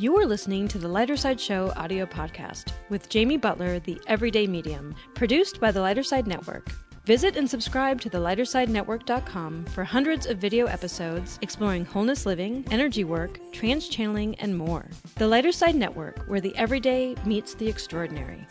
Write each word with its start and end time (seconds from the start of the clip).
You 0.00 0.16
are 0.16 0.24
listening 0.24 0.66
to 0.68 0.78
the 0.78 0.88
Lighter 0.88 1.14
Side 1.14 1.38
Show 1.38 1.74
audio 1.76 2.06
podcast 2.06 2.72
with 2.88 3.10
Jamie 3.10 3.36
Butler, 3.36 3.80
the 3.80 4.00
Everyday 4.06 4.46
Medium, 4.46 4.94
produced 5.14 5.60
by 5.60 5.70
the 5.70 5.82
Lighter 5.82 6.02
Side 6.02 6.26
Network. 6.26 6.70
Visit 7.04 7.36
and 7.36 7.46
subscribe 7.46 8.00
to 8.00 8.08
the 8.08 8.16
lightersidenetwork.com 8.16 9.66
for 9.66 9.84
hundreds 9.84 10.24
of 10.24 10.38
video 10.38 10.64
episodes 10.64 11.38
exploring 11.42 11.84
wholeness 11.84 12.24
living, 12.24 12.64
energy 12.70 13.04
work, 13.04 13.38
trance 13.52 13.88
channeling, 13.88 14.34
and 14.36 14.56
more. 14.56 14.88
The 15.16 15.28
Lighter 15.28 15.52
Side 15.52 15.74
Network, 15.74 16.24
where 16.28 16.40
the 16.40 16.56
everyday 16.56 17.14
meets 17.26 17.52
the 17.52 17.68
extraordinary. 17.68 18.46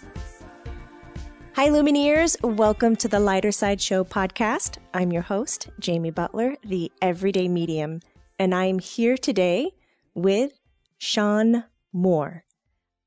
Hi, 1.56 1.70
Lumineers. 1.70 2.40
Welcome 2.44 2.96
to 2.98 3.08
the 3.08 3.20
Lighter 3.20 3.52
Side 3.52 3.82
Show 3.82 4.04
podcast. 4.04 4.78
I'm 4.94 5.12
your 5.12 5.24
host, 5.24 5.70
Jamie 5.80 6.12
Butler, 6.12 6.58
the 6.64 6.92
Everyday 7.02 7.48
Medium, 7.48 8.02
and 8.38 8.54
I'm 8.54 8.78
here 8.78 9.18
today 9.18 9.72
with 10.14 10.59
Shawn 11.00 11.64
Moore. 11.92 12.44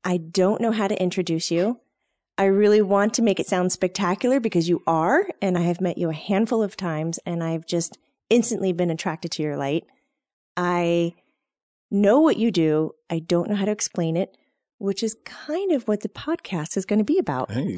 I 0.03 0.17
don't 0.17 0.59
know 0.59 0.71
how 0.71 0.89
to 0.89 1.01
introduce 1.01 1.49
you. 1.49 1.79
I 2.37 2.45
really 2.45 2.81
want 2.81 3.13
to 3.13 3.21
make 3.21 3.39
it 3.39 3.47
sound 3.47 3.71
spectacular 3.71 4.39
because 4.39 4.67
you 4.67 4.81
are, 4.85 5.27
and 5.41 5.57
I 5.57 5.61
have 5.61 5.79
met 5.79 5.97
you 5.99 6.09
a 6.09 6.13
handful 6.13 6.61
of 6.63 6.75
times, 6.75 7.19
and 7.25 7.43
I've 7.43 7.65
just 7.65 7.97
instantly 8.29 8.73
been 8.73 8.89
attracted 8.89 9.31
to 9.33 9.43
your 9.43 9.55
light. 9.55 9.85
I 10.57 11.13
know 11.91 12.19
what 12.19 12.37
you 12.37 12.49
do. 12.51 12.95
I 13.09 13.19
don't 13.19 13.47
know 13.49 13.55
how 13.55 13.65
to 13.65 13.71
explain 13.71 14.17
it, 14.17 14.35
which 14.79 15.03
is 15.03 15.15
kind 15.25 15.71
of 15.71 15.87
what 15.87 16.01
the 16.01 16.09
podcast 16.09 16.75
is 16.75 16.85
going 16.85 16.99
to 16.99 17.05
be 17.05 17.19
about. 17.19 17.51
Hey. 17.51 17.77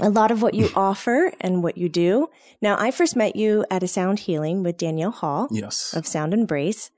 A 0.00 0.08
lot 0.08 0.30
of 0.30 0.40
what 0.40 0.54
you 0.54 0.70
offer 0.74 1.30
and 1.42 1.62
what 1.62 1.76
you 1.76 1.90
do. 1.90 2.28
Now, 2.62 2.76
I 2.80 2.90
first 2.90 3.14
met 3.14 3.36
you 3.36 3.66
at 3.70 3.82
a 3.82 3.88
sound 3.88 4.20
healing 4.20 4.62
with 4.62 4.78
Danielle 4.78 5.10
Hall 5.10 5.48
Yes. 5.50 5.92
of 5.94 6.06
Sound 6.06 6.32
Embrace, 6.32 6.90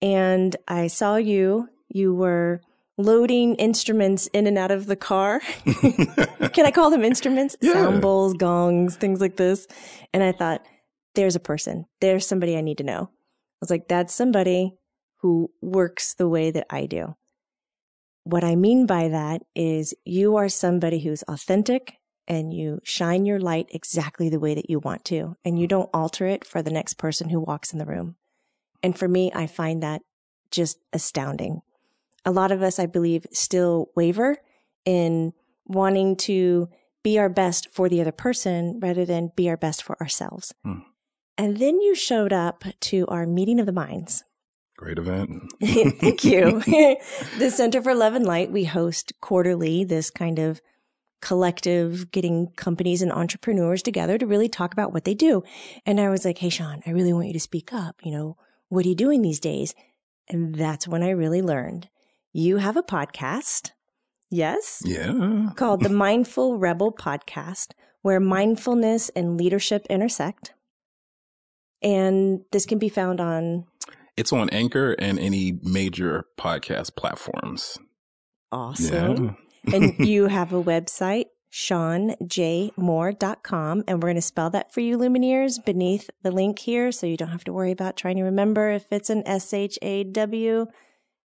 and 0.00 0.56
I 0.66 0.86
saw 0.86 1.16
you. 1.16 1.68
You 1.90 2.14
were 2.14 2.60
loading 2.96 3.54
instruments 3.56 4.28
in 4.28 4.46
and 4.46 4.56
out 4.58 4.70
of 4.70 4.86
the 4.86 4.96
car. 4.96 5.40
Can 6.52 6.66
I 6.66 6.70
call 6.70 6.90
them 6.90 7.04
instruments? 7.04 7.56
Yeah. 7.60 7.72
Sound 7.72 8.02
bowls, 8.02 8.34
gongs, 8.34 8.96
things 8.96 9.20
like 9.20 9.36
this. 9.36 9.66
And 10.12 10.22
I 10.22 10.32
thought, 10.32 10.64
there's 11.14 11.36
a 11.36 11.40
person. 11.40 11.86
There's 12.00 12.26
somebody 12.26 12.56
I 12.56 12.60
need 12.60 12.78
to 12.78 12.84
know. 12.84 13.10
I 13.10 13.60
was 13.60 13.70
like, 13.70 13.88
that's 13.88 14.14
somebody 14.14 14.74
who 15.18 15.50
works 15.60 16.14
the 16.14 16.28
way 16.28 16.50
that 16.50 16.66
I 16.70 16.86
do. 16.86 17.16
What 18.24 18.44
I 18.44 18.54
mean 18.54 18.86
by 18.86 19.08
that 19.08 19.42
is 19.54 19.94
you 20.04 20.36
are 20.36 20.48
somebody 20.48 21.00
who's 21.00 21.22
authentic 21.24 21.96
and 22.28 22.54
you 22.54 22.80
shine 22.84 23.26
your 23.26 23.40
light 23.40 23.68
exactly 23.72 24.28
the 24.28 24.38
way 24.38 24.54
that 24.54 24.70
you 24.70 24.78
want 24.78 25.04
to, 25.06 25.36
and 25.44 25.58
you 25.58 25.66
don't 25.66 25.90
alter 25.92 26.26
it 26.26 26.44
for 26.44 26.62
the 26.62 26.70
next 26.70 26.94
person 26.94 27.28
who 27.28 27.40
walks 27.40 27.72
in 27.72 27.80
the 27.80 27.86
room. 27.86 28.14
And 28.84 28.96
for 28.96 29.08
me, 29.08 29.32
I 29.34 29.48
find 29.48 29.82
that 29.82 30.02
just 30.50 30.78
astounding. 30.92 31.62
A 32.24 32.30
lot 32.30 32.52
of 32.52 32.62
us, 32.62 32.78
I 32.78 32.86
believe, 32.86 33.26
still 33.32 33.90
waver 33.96 34.36
in 34.84 35.32
wanting 35.66 36.16
to 36.16 36.68
be 37.02 37.18
our 37.18 37.28
best 37.28 37.68
for 37.70 37.88
the 37.88 38.00
other 38.00 38.12
person 38.12 38.78
rather 38.80 39.04
than 39.04 39.32
be 39.36 39.48
our 39.48 39.56
best 39.56 39.82
for 39.82 40.00
ourselves. 40.00 40.52
Hmm. 40.64 40.80
And 41.38 41.56
then 41.58 41.80
you 41.80 41.94
showed 41.94 42.32
up 42.32 42.64
to 42.80 43.06
our 43.06 43.26
meeting 43.26 43.60
of 43.60 43.66
the 43.66 43.72
minds. 43.72 44.24
Great 44.76 44.98
event. 44.98 45.52
Thank 45.62 46.24
you. 46.24 46.60
the 47.38 47.50
Center 47.50 47.82
for 47.82 47.94
Love 47.94 48.14
and 48.14 48.26
Light, 48.26 48.50
we 48.50 48.64
host 48.64 49.12
quarterly 49.20 49.84
this 49.84 50.10
kind 50.10 50.38
of 50.38 50.60
collective 51.20 52.10
getting 52.10 52.48
companies 52.56 53.02
and 53.02 53.12
entrepreneurs 53.12 53.82
together 53.82 54.16
to 54.16 54.26
really 54.26 54.48
talk 54.48 54.72
about 54.72 54.92
what 54.92 55.04
they 55.04 55.14
do. 55.14 55.42
And 55.84 56.00
I 56.00 56.08
was 56.08 56.24
like, 56.24 56.38
Hey, 56.38 56.48
Shawn, 56.48 56.82
I 56.86 56.92
really 56.92 57.12
want 57.12 57.26
you 57.26 57.34
to 57.34 57.40
speak 57.40 57.74
up. 57.74 57.96
You 58.02 58.12
know, 58.12 58.36
what 58.68 58.86
are 58.86 58.88
you 58.88 58.94
doing 58.94 59.20
these 59.20 59.40
days? 59.40 59.74
And 60.28 60.54
that's 60.54 60.88
when 60.88 61.02
I 61.02 61.10
really 61.10 61.42
learned 61.42 61.89
you 62.32 62.58
have 62.58 62.76
a 62.76 62.82
podcast. 62.82 63.70
Yes. 64.30 64.82
Yeah. 64.84 65.50
Called 65.56 65.82
the 65.82 65.88
Mindful 65.88 66.58
Rebel 66.58 66.92
Podcast, 66.92 67.72
where 68.02 68.20
mindfulness 68.20 69.08
and 69.10 69.36
leadership 69.36 69.86
intersect. 69.90 70.54
And 71.82 72.42
this 72.52 72.66
can 72.66 72.78
be 72.78 72.88
found 72.88 73.20
on 73.20 73.64
It's 74.16 74.32
on 74.32 74.48
Anchor 74.50 74.92
and 74.92 75.18
any 75.18 75.58
major 75.62 76.26
podcast 76.38 76.94
platforms. 76.96 77.78
awesome. 78.52 79.36
and 79.72 79.94
you 80.06 80.26
have 80.28 80.52
a 80.52 80.62
website, 80.62 81.26
shawnjmoore.com. 81.52 83.84
And 83.88 84.02
we're 84.02 84.08
going 84.08 84.14
to 84.16 84.22
spell 84.22 84.50
that 84.50 84.72
for 84.72 84.80
you, 84.80 84.96
Lumineers, 84.98 85.64
beneath 85.64 86.10
the 86.22 86.30
link 86.30 86.58
here. 86.60 86.92
So 86.92 87.06
you 87.06 87.16
don't 87.16 87.28
have 87.30 87.44
to 87.44 87.52
worry 87.52 87.72
about 87.72 87.96
trying 87.96 88.16
to 88.16 88.22
remember 88.22 88.70
if 88.70 88.86
it's 88.90 89.10
an 89.10 89.22
S 89.26 89.52
H 89.52 89.78
A 89.82 90.04
W 90.04 90.66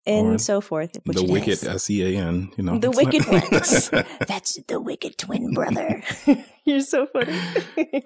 and 0.05 0.35
Or 0.35 0.37
so 0.37 0.61
forth. 0.61 0.97
Which 1.03 1.17
the 1.17 1.23
wicked. 1.25 1.63
S 1.63 1.89
E 1.89 2.03
A 2.15 2.19
N, 2.19 2.51
you 2.57 2.63
know. 2.63 2.77
The 2.79 2.89
it's 2.89 2.97
not- 2.97 3.05
wicked 3.13 3.27
ones. 3.51 3.89
That's 4.27 4.59
the 4.67 4.79
wicked 4.79 5.17
twin 5.17 5.53
brother. 5.53 6.03
You're 6.65 6.81
so 6.81 7.07
funny. 7.07 8.03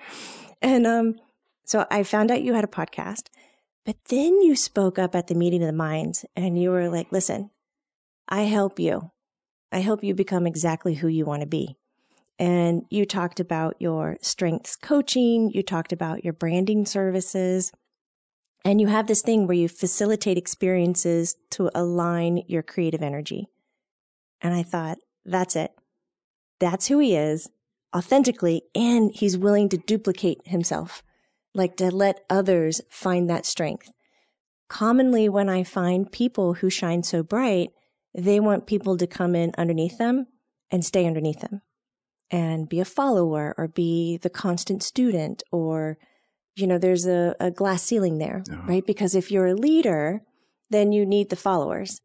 and 0.61 0.87
um, 0.87 1.15
so 1.65 1.85
I 1.91 2.03
found 2.03 2.31
out 2.31 2.41
you 2.41 2.53
had 2.53 2.63
a 2.63 2.67
podcast, 2.67 3.27
but 3.85 3.97
then 4.09 4.41
you 4.41 4.55
spoke 4.55 4.97
up 4.99 5.15
at 5.15 5.27
the 5.27 5.35
meeting 5.35 5.61
of 5.61 5.67
the 5.67 5.73
minds 5.73 6.25
and 6.35 6.61
you 6.61 6.71
were 6.71 6.89
like, 6.89 7.11
listen, 7.11 7.49
I 8.27 8.41
help 8.43 8.79
you. 8.79 9.11
I 9.71 9.79
help 9.79 10.03
you 10.03 10.15
become 10.15 10.47
exactly 10.47 10.95
who 10.95 11.07
you 11.07 11.25
want 11.25 11.41
to 11.41 11.47
be. 11.47 11.75
And 12.39 12.83
you 12.89 13.05
talked 13.05 13.39
about 13.39 13.75
your 13.79 14.17
strengths 14.21 14.75
coaching, 14.77 15.51
you 15.53 15.61
talked 15.61 15.91
about 15.91 16.23
your 16.23 16.33
branding 16.33 16.85
services, 16.85 17.71
and 18.65 18.81
you 18.81 18.87
have 18.87 19.07
this 19.07 19.21
thing 19.21 19.47
where 19.47 19.57
you 19.57 19.69
facilitate 19.69 20.37
experiences 20.37 21.35
to 21.51 21.71
align 21.73 22.43
your 22.47 22.61
creative 22.61 23.01
energy. 23.01 23.47
And 24.41 24.53
I 24.53 24.63
thought, 24.63 24.97
that's 25.25 25.55
it. 25.55 25.71
That's 26.59 26.87
who 26.87 26.99
he 26.99 27.15
is 27.15 27.49
authentically. 27.95 28.63
And 28.75 29.11
he's 29.13 29.37
willing 29.37 29.69
to 29.69 29.77
duplicate 29.77 30.41
himself, 30.45 31.03
like 31.53 31.77
to 31.77 31.89
let 31.89 32.23
others 32.29 32.81
find 32.89 33.29
that 33.29 33.45
strength. 33.45 33.91
Commonly, 34.67 35.29
when 35.29 35.49
I 35.49 35.63
find 35.63 36.11
people 36.11 36.55
who 36.55 36.69
shine 36.69 37.03
so 37.03 37.23
bright, 37.23 37.71
they 38.13 38.39
want 38.39 38.67
people 38.67 38.97
to 38.97 39.07
come 39.07 39.35
in 39.35 39.51
underneath 39.57 39.97
them 39.97 40.27
and 40.69 40.85
stay 40.85 41.05
underneath 41.05 41.39
them 41.39 41.61
and 42.29 42.69
be 42.69 42.79
a 42.79 42.85
follower 42.85 43.55
or 43.57 43.67
be 43.67 44.17
the 44.17 44.29
constant 44.29 44.83
student 44.83 45.41
or, 45.51 45.97
you 46.59 46.67
know, 46.67 46.77
there's 46.77 47.05
a, 47.05 47.35
a 47.39 47.51
glass 47.51 47.83
ceiling 47.83 48.17
there, 48.17 48.43
Yeah. 48.49 48.65
right? 48.67 48.85
Because 48.85 49.15
if 49.15 49.31
you're 49.31 49.47
a 49.47 49.55
leader, 49.55 50.21
then 50.69 50.91
you 50.91 51.05
need 51.05 51.29
the 51.29 51.35
followers. 51.35 52.01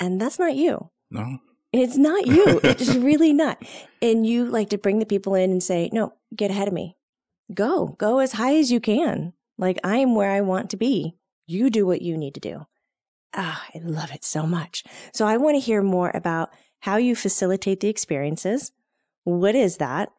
And 0.00 0.20
that's 0.20 0.38
not 0.38 0.54
you. 0.56 0.90
No. 1.10 1.38
It's 1.72 1.96
not 1.96 2.26
you. 2.26 2.60
it's 2.64 2.94
really 2.94 3.32
not. 3.32 3.62
And 4.02 4.26
you 4.26 4.44
like 4.46 4.70
to 4.70 4.78
bring 4.78 4.98
the 5.00 5.06
people 5.06 5.34
in 5.34 5.50
and 5.50 5.62
say, 5.62 5.90
no, 5.92 6.12
get 6.34 6.50
ahead 6.50 6.68
of 6.68 6.74
me. 6.74 6.96
Go, 7.52 7.88
go 7.98 8.18
as 8.20 8.32
high 8.32 8.56
as 8.56 8.70
you 8.70 8.80
can. 8.80 9.32
Like 9.58 9.78
I 9.84 9.98
am 9.98 10.14
where 10.14 10.30
I 10.30 10.40
want 10.40 10.70
to 10.70 10.76
be. 10.76 11.16
You 11.46 11.70
do 11.70 11.86
what 11.86 12.02
you 12.02 12.16
need 12.16 12.34
to 12.34 12.40
do. 12.40 12.66
Ah, 13.34 13.64
I 13.74 13.78
love 13.82 14.12
it 14.12 14.24
so 14.24 14.46
much. 14.46 14.84
So 15.12 15.26
I 15.26 15.36
want 15.36 15.56
to 15.56 15.60
hear 15.60 15.82
more 15.82 16.10
about 16.14 16.50
how 16.80 16.96
you 16.96 17.14
facilitate 17.16 17.80
the 17.80 17.88
experiences. 17.88 18.70
What 19.24 19.54
is 19.54 19.78
that? 19.78 20.10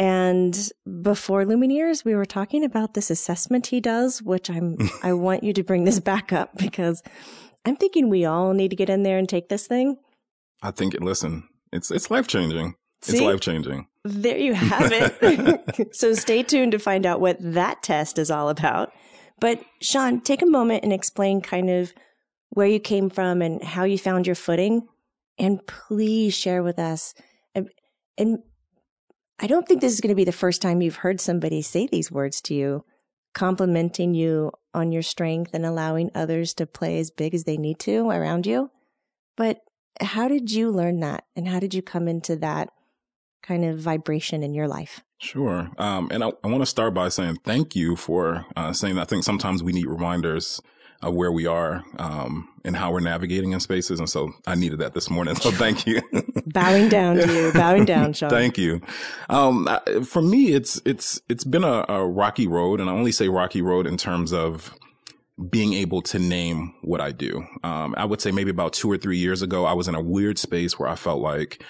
And 0.00 0.70
before 1.02 1.44
Lumineers, 1.44 2.06
we 2.06 2.14
were 2.14 2.24
talking 2.24 2.64
about 2.64 2.94
this 2.94 3.10
assessment 3.10 3.66
he 3.66 3.82
does, 3.82 4.22
which 4.22 4.48
I'm, 4.48 4.78
I 5.02 5.12
want 5.12 5.44
you 5.44 5.52
to 5.52 5.62
bring 5.62 5.84
this 5.84 6.00
back 6.00 6.32
up 6.32 6.56
because 6.56 7.02
I'm 7.66 7.76
thinking 7.76 8.08
we 8.08 8.24
all 8.24 8.54
need 8.54 8.70
to 8.70 8.76
get 8.76 8.88
in 8.88 9.02
there 9.02 9.18
and 9.18 9.28
take 9.28 9.50
this 9.50 9.66
thing. 9.66 9.98
I 10.62 10.70
think 10.70 10.94
listen, 11.00 11.48
it's 11.70 11.90
it's 11.90 12.10
life 12.10 12.26
changing. 12.26 12.74
It's 13.02 13.20
life 13.20 13.40
changing. 13.40 13.88
There 14.04 14.38
you 14.38 14.54
have 14.54 14.90
it. 14.92 15.94
so 15.94 16.14
stay 16.14 16.42
tuned 16.42 16.72
to 16.72 16.78
find 16.78 17.04
out 17.04 17.20
what 17.20 17.36
that 17.40 17.82
test 17.82 18.18
is 18.18 18.30
all 18.30 18.48
about. 18.48 18.92
But 19.38 19.62
Shawn, 19.82 20.20
take 20.20 20.42
a 20.42 20.46
moment 20.46 20.82
and 20.82 20.92
explain 20.92 21.42
kind 21.42 21.70
of 21.70 21.92
where 22.50 22.66
you 22.66 22.80
came 22.80 23.10
from 23.10 23.42
and 23.42 23.62
how 23.62 23.84
you 23.84 23.98
found 23.98 24.26
your 24.26 24.34
footing. 24.34 24.86
And 25.38 25.66
please 25.66 26.34
share 26.34 26.62
with 26.62 26.78
us. 26.78 27.14
Um, 27.54 27.66
and, 28.18 28.28
and 28.28 28.38
I 29.40 29.46
don't 29.46 29.66
think 29.66 29.80
this 29.80 29.92
is 29.92 30.00
going 30.02 30.10
to 30.10 30.14
be 30.14 30.24
the 30.24 30.32
first 30.32 30.60
time 30.60 30.82
you've 30.82 30.96
heard 30.96 31.18
somebody 31.18 31.62
say 31.62 31.86
these 31.86 32.12
words 32.12 32.42
to 32.42 32.54
you, 32.54 32.84
complimenting 33.32 34.12
you 34.12 34.52
on 34.74 34.92
your 34.92 35.02
strength 35.02 35.54
and 35.54 35.64
allowing 35.64 36.10
others 36.14 36.52
to 36.54 36.66
play 36.66 36.98
as 36.98 37.10
big 37.10 37.34
as 37.34 37.44
they 37.44 37.56
need 37.56 37.78
to 37.80 38.10
around 38.10 38.46
you. 38.46 38.70
But 39.38 39.60
how 40.00 40.28
did 40.28 40.52
you 40.52 40.70
learn 40.70 41.00
that? 41.00 41.24
And 41.34 41.48
how 41.48 41.58
did 41.58 41.72
you 41.72 41.80
come 41.80 42.06
into 42.06 42.36
that 42.36 42.68
kind 43.42 43.64
of 43.64 43.78
vibration 43.78 44.42
in 44.42 44.52
your 44.52 44.68
life? 44.68 45.00
Sure. 45.18 45.70
Um, 45.78 46.08
and 46.10 46.22
I, 46.22 46.32
I 46.44 46.48
want 46.48 46.60
to 46.60 46.66
start 46.66 46.92
by 46.92 47.08
saying 47.08 47.38
thank 47.42 47.74
you 47.74 47.96
for 47.96 48.44
uh, 48.56 48.74
saying 48.74 48.96
that. 48.96 49.02
I 49.02 49.04
think 49.06 49.24
sometimes 49.24 49.62
we 49.62 49.72
need 49.72 49.86
reminders 49.86 50.60
of 51.02 51.14
where 51.14 51.32
we 51.32 51.46
are 51.46 51.82
um, 51.98 52.48
and 52.64 52.76
how 52.76 52.92
we're 52.92 53.00
navigating 53.00 53.52
in 53.52 53.60
spaces. 53.60 53.98
And 53.98 54.08
so 54.08 54.32
I 54.46 54.54
needed 54.54 54.80
that 54.80 54.92
this 54.92 55.08
morning. 55.08 55.34
So 55.34 55.50
thank 55.50 55.86
you. 55.86 56.02
Bowing 56.46 56.88
down 56.88 57.16
to 57.16 57.32
you, 57.32 57.52
bowing 57.52 57.84
down, 57.84 58.12
Shawn. 58.14 58.30
Thank 58.30 58.58
you. 58.58 58.80
Um, 59.28 59.68
for 60.04 60.20
me, 60.20 60.52
it's 60.52 60.80
it's 60.84 61.20
it's 61.28 61.44
been 61.44 61.64
a, 61.64 61.84
a 61.88 62.06
rocky 62.06 62.46
road, 62.46 62.80
and 62.80 62.90
I 62.90 62.92
only 62.92 63.12
say 63.12 63.28
rocky 63.28 63.62
road 63.62 63.86
in 63.86 63.96
terms 63.96 64.32
of 64.32 64.74
being 65.48 65.72
able 65.72 66.02
to 66.02 66.18
name 66.18 66.74
what 66.82 67.00
I 67.00 67.12
do. 67.12 67.46
Um, 67.62 67.94
I 67.96 68.04
would 68.04 68.20
say 68.20 68.30
maybe 68.30 68.50
about 68.50 68.74
two 68.74 68.90
or 68.90 68.98
three 68.98 69.16
years 69.16 69.40
ago, 69.40 69.64
I 69.64 69.72
was 69.72 69.88
in 69.88 69.94
a 69.94 70.02
weird 70.02 70.38
space 70.38 70.78
where 70.78 70.88
I 70.88 70.96
felt 70.96 71.20
like 71.20 71.64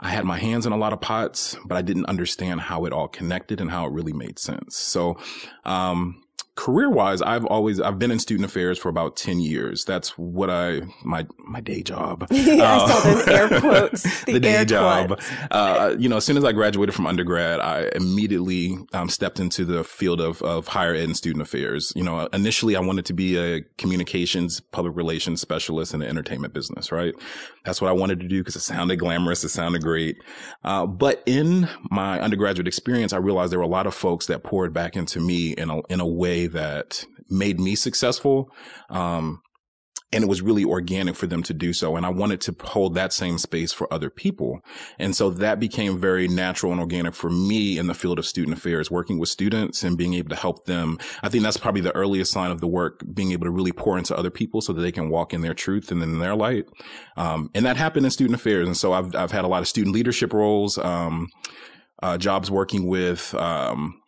I 0.00 0.08
had 0.08 0.24
my 0.24 0.38
hands 0.38 0.66
in 0.66 0.72
a 0.72 0.76
lot 0.76 0.92
of 0.92 1.00
pots, 1.00 1.56
but 1.64 1.76
I 1.76 1.82
didn't 1.82 2.06
understand 2.06 2.62
how 2.62 2.84
it 2.86 2.92
all 2.92 3.06
connected 3.06 3.60
and 3.60 3.70
how 3.70 3.86
it 3.86 3.92
really 3.92 4.12
made 4.12 4.38
sense. 4.38 4.76
So, 4.76 5.18
um, 5.64 6.23
career 6.56 6.88
wise, 6.88 7.20
I've 7.20 7.44
always, 7.46 7.80
I've 7.80 7.98
been 7.98 8.10
in 8.10 8.18
student 8.18 8.44
affairs 8.44 8.78
for 8.78 8.88
about 8.88 9.16
10 9.16 9.40
years. 9.40 9.84
That's 9.84 10.10
what 10.16 10.50
I, 10.50 10.82
my, 11.04 11.26
my 11.38 11.60
day 11.60 11.82
job. 11.82 12.26
I 12.30 12.58
uh, 12.60 12.86
saw 12.86 13.00
those 13.00 13.28
air 13.28 13.48
quotes. 13.60 14.24
The, 14.24 14.34
the 14.34 14.40
day 14.40 14.64
job. 14.64 15.20
Uh, 15.50 15.96
you 15.98 16.08
know, 16.08 16.18
as 16.18 16.24
soon 16.24 16.36
as 16.36 16.44
I 16.44 16.52
graduated 16.52 16.94
from 16.94 17.06
undergrad, 17.06 17.60
I 17.60 17.90
immediately 17.94 18.78
um, 18.92 19.08
stepped 19.08 19.40
into 19.40 19.64
the 19.64 19.82
field 19.82 20.20
of, 20.20 20.42
of 20.42 20.68
higher 20.68 20.94
ed 20.94 21.04
and 21.04 21.16
student 21.16 21.42
affairs. 21.42 21.92
You 21.96 22.04
know, 22.04 22.26
initially 22.32 22.76
I 22.76 22.80
wanted 22.80 23.04
to 23.06 23.12
be 23.12 23.36
a 23.36 23.62
communications, 23.76 24.60
public 24.60 24.96
relations 24.96 25.40
specialist 25.40 25.92
in 25.92 26.00
the 26.00 26.08
entertainment 26.08 26.54
business, 26.54 26.92
right? 26.92 27.14
That's 27.64 27.80
what 27.80 27.88
I 27.88 27.92
wanted 27.92 28.20
to 28.20 28.28
do 28.28 28.40
because 28.40 28.56
it 28.56 28.60
sounded 28.60 28.96
glamorous. 28.96 29.42
It 29.42 29.48
sounded 29.48 29.82
great. 29.82 30.18
Uh, 30.62 30.86
but 30.86 31.22
in 31.26 31.68
my 31.90 32.20
undergraduate 32.20 32.68
experience, 32.68 33.12
I 33.12 33.16
realized 33.16 33.50
there 33.50 33.58
were 33.58 33.64
a 33.64 33.68
lot 33.68 33.86
of 33.86 33.94
folks 33.94 34.26
that 34.26 34.44
poured 34.44 34.72
back 34.72 34.96
into 34.96 35.18
me 35.18 35.52
in 35.52 35.70
a, 35.70 35.80
in 35.88 36.00
a 36.00 36.06
way 36.06 36.43
that 36.48 37.04
made 37.28 37.58
me 37.58 37.74
successful. 37.74 38.50
Um, 38.90 39.40
and 40.14 40.22
it 40.22 40.28
was 40.28 40.42
really 40.42 40.64
organic 40.64 41.16
for 41.16 41.26
them 41.26 41.42
to 41.42 41.52
do 41.52 41.72
so. 41.72 41.96
And 41.96 42.06
I 42.06 42.08
wanted 42.08 42.40
to 42.42 42.54
hold 42.62 42.94
that 42.94 43.12
same 43.12 43.36
space 43.36 43.72
for 43.72 43.92
other 43.92 44.10
people. 44.10 44.60
And 44.96 45.16
so 45.16 45.28
that 45.28 45.58
became 45.58 45.98
very 45.98 46.28
natural 46.28 46.70
and 46.70 46.80
organic 46.80 47.14
for 47.14 47.30
me 47.30 47.78
in 47.78 47.88
the 47.88 47.94
field 47.94 48.20
of 48.20 48.24
student 48.24 48.56
affairs, 48.56 48.92
working 48.92 49.18
with 49.18 49.28
students 49.28 49.82
and 49.82 49.98
being 49.98 50.14
able 50.14 50.28
to 50.28 50.36
help 50.36 50.66
them. 50.66 50.98
I 51.22 51.28
think 51.28 51.42
that's 51.42 51.56
probably 51.56 51.80
the 51.80 51.94
earliest 51.96 52.30
sign 52.30 52.52
of 52.52 52.60
the 52.60 52.68
work, 52.68 53.02
being 53.12 53.32
able 53.32 53.46
to 53.46 53.50
really 53.50 53.72
pour 53.72 53.98
into 53.98 54.16
other 54.16 54.30
people 54.30 54.60
so 54.60 54.72
that 54.72 54.82
they 54.82 54.92
can 54.92 55.08
walk 55.10 55.34
in 55.34 55.40
their 55.40 55.54
truth 55.54 55.90
and 55.90 56.00
in 56.00 56.20
their 56.20 56.36
light. 56.36 56.66
Um, 57.16 57.50
and 57.52 57.66
that 57.66 57.76
happened 57.76 58.06
in 58.06 58.12
student 58.12 58.36
affairs. 58.36 58.68
And 58.68 58.76
so 58.76 58.92
I've, 58.92 59.16
I've 59.16 59.32
had 59.32 59.44
a 59.44 59.48
lot 59.48 59.62
of 59.62 59.68
student 59.68 59.94
leadership 59.94 60.32
roles, 60.32 60.78
um, 60.78 61.26
uh, 62.04 62.18
jobs 62.18 62.52
working 62.52 62.86
with, 62.86 63.34
um, 63.34 64.00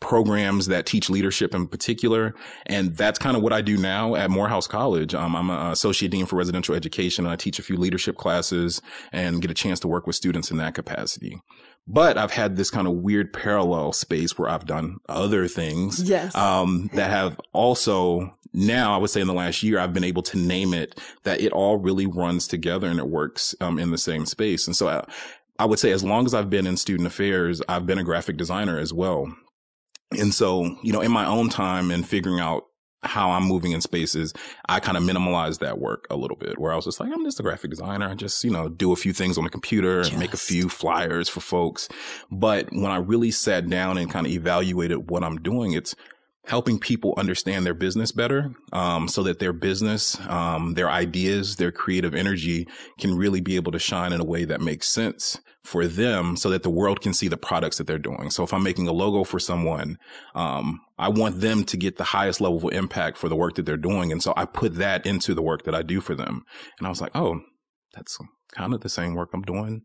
programs 0.00 0.66
that 0.66 0.86
teach 0.86 1.10
leadership 1.10 1.54
in 1.54 1.66
particular. 1.66 2.34
And 2.66 2.96
that's 2.96 3.18
kind 3.18 3.36
of 3.36 3.42
what 3.42 3.52
I 3.52 3.60
do 3.60 3.76
now 3.76 4.14
at 4.14 4.30
Morehouse 4.30 4.66
College. 4.66 5.14
Um, 5.14 5.34
I'm 5.34 5.50
an 5.50 5.72
associate 5.72 6.10
dean 6.10 6.26
for 6.26 6.36
residential 6.36 6.74
education 6.74 7.24
and 7.24 7.32
I 7.32 7.36
teach 7.36 7.58
a 7.58 7.62
few 7.62 7.76
leadership 7.76 8.16
classes 8.16 8.80
and 9.12 9.42
get 9.42 9.50
a 9.50 9.54
chance 9.54 9.80
to 9.80 9.88
work 9.88 10.06
with 10.06 10.16
students 10.16 10.50
in 10.50 10.56
that 10.58 10.74
capacity. 10.74 11.40
But 11.86 12.18
I've 12.18 12.32
had 12.32 12.56
this 12.56 12.70
kind 12.70 12.86
of 12.86 12.94
weird 12.94 13.32
parallel 13.32 13.92
space 13.92 14.38
where 14.38 14.48
I've 14.48 14.66
done 14.66 14.98
other 15.08 15.48
things. 15.48 16.02
Yes. 16.02 16.34
Um, 16.36 16.90
that 16.92 17.10
have 17.10 17.40
also 17.52 18.34
now 18.52 18.94
I 18.94 18.98
would 18.98 19.10
say 19.10 19.20
in 19.20 19.26
the 19.26 19.34
last 19.34 19.62
year, 19.62 19.78
I've 19.78 19.92
been 19.92 20.04
able 20.04 20.22
to 20.22 20.38
name 20.38 20.74
it 20.74 21.00
that 21.24 21.40
it 21.40 21.52
all 21.52 21.76
really 21.76 22.06
runs 22.06 22.46
together 22.46 22.88
and 22.88 22.98
it 22.98 23.08
works, 23.08 23.54
um, 23.60 23.78
in 23.78 23.90
the 23.90 23.98
same 23.98 24.26
space. 24.26 24.66
And 24.66 24.76
so 24.76 24.88
I, 24.88 25.04
I 25.58 25.64
would 25.64 25.78
say 25.78 25.92
as 25.92 26.04
long 26.04 26.24
as 26.24 26.34
I've 26.34 26.50
been 26.50 26.66
in 26.66 26.76
student 26.76 27.06
affairs, 27.06 27.60
I've 27.68 27.86
been 27.86 27.98
a 27.98 28.04
graphic 28.04 28.36
designer 28.36 28.78
as 28.78 28.92
well. 28.92 29.34
And 30.16 30.32
so, 30.32 30.76
you 30.82 30.92
know, 30.92 31.00
in 31.00 31.12
my 31.12 31.26
own 31.26 31.48
time 31.48 31.90
and 31.90 32.06
figuring 32.06 32.40
out 32.40 32.64
how 33.02 33.30
I'm 33.30 33.44
moving 33.44 33.72
in 33.72 33.80
spaces, 33.80 34.34
I 34.68 34.80
kind 34.80 34.96
of 34.96 35.04
minimalized 35.04 35.60
that 35.60 35.78
work 35.78 36.06
a 36.10 36.16
little 36.16 36.36
bit 36.36 36.58
where 36.58 36.72
I 36.72 36.76
was 36.76 36.84
just 36.84 36.98
like, 36.98 37.12
I'm 37.12 37.24
just 37.24 37.38
a 37.38 37.42
graphic 37.42 37.70
designer. 37.70 38.08
I 38.08 38.14
just, 38.14 38.42
you 38.42 38.50
know, 38.50 38.68
do 38.68 38.92
a 38.92 38.96
few 38.96 39.12
things 39.12 39.38
on 39.38 39.44
the 39.44 39.50
computer 39.50 40.00
and 40.00 40.18
make 40.18 40.34
a 40.34 40.38
few 40.38 40.68
flyers 40.68 41.28
for 41.28 41.40
folks. 41.40 41.88
But 42.30 42.72
when 42.72 42.90
I 42.90 42.96
really 42.96 43.30
sat 43.30 43.68
down 43.68 43.98
and 43.98 44.10
kind 44.10 44.26
of 44.26 44.32
evaluated 44.32 45.10
what 45.10 45.22
I'm 45.22 45.36
doing, 45.36 45.72
it's 45.72 45.94
helping 46.48 46.78
people 46.78 47.14
understand 47.18 47.64
their 47.66 47.74
business 47.74 48.10
better 48.10 48.54
um, 48.72 49.06
so 49.06 49.22
that 49.22 49.38
their 49.38 49.52
business 49.52 50.18
um, 50.28 50.74
their 50.74 50.90
ideas 50.90 51.56
their 51.56 51.70
creative 51.70 52.14
energy 52.14 52.66
can 52.98 53.14
really 53.14 53.40
be 53.40 53.56
able 53.56 53.70
to 53.70 53.78
shine 53.78 54.12
in 54.12 54.20
a 54.20 54.24
way 54.24 54.44
that 54.44 54.60
makes 54.60 54.88
sense 54.88 55.40
for 55.62 55.86
them 55.86 56.36
so 56.36 56.48
that 56.48 56.62
the 56.62 56.70
world 56.70 57.02
can 57.02 57.12
see 57.12 57.28
the 57.28 57.36
products 57.36 57.76
that 57.76 57.86
they're 57.86 57.98
doing. 57.98 58.30
So 58.30 58.42
if 58.42 58.52
i'm 58.52 58.62
making 58.62 58.88
a 58.88 58.92
logo 58.92 59.24
for 59.24 59.38
someone 59.38 59.98
um, 60.34 60.80
i 60.98 61.08
want 61.08 61.40
them 61.40 61.64
to 61.64 61.76
get 61.76 61.96
the 61.96 62.04
highest 62.04 62.40
level 62.40 62.66
of 62.66 62.72
impact 62.72 63.18
for 63.18 63.28
the 63.28 63.36
work 63.36 63.54
that 63.56 63.66
they're 63.66 63.76
doing. 63.76 64.10
And 64.10 64.22
so 64.22 64.32
i 64.36 64.44
put 64.44 64.76
that 64.76 65.06
into 65.06 65.34
the 65.34 65.42
work 65.42 65.64
that 65.64 65.74
i 65.74 65.82
do 65.82 66.00
for 66.00 66.14
them. 66.14 66.44
And 66.78 66.86
i 66.86 66.90
was 66.90 67.00
like 67.00 67.12
oh 67.14 67.40
that's 67.94 68.18
kind 68.52 68.72
of 68.72 68.80
the 68.80 68.88
same 68.88 69.14
work 69.14 69.30
i'm 69.34 69.42
doing 69.42 69.82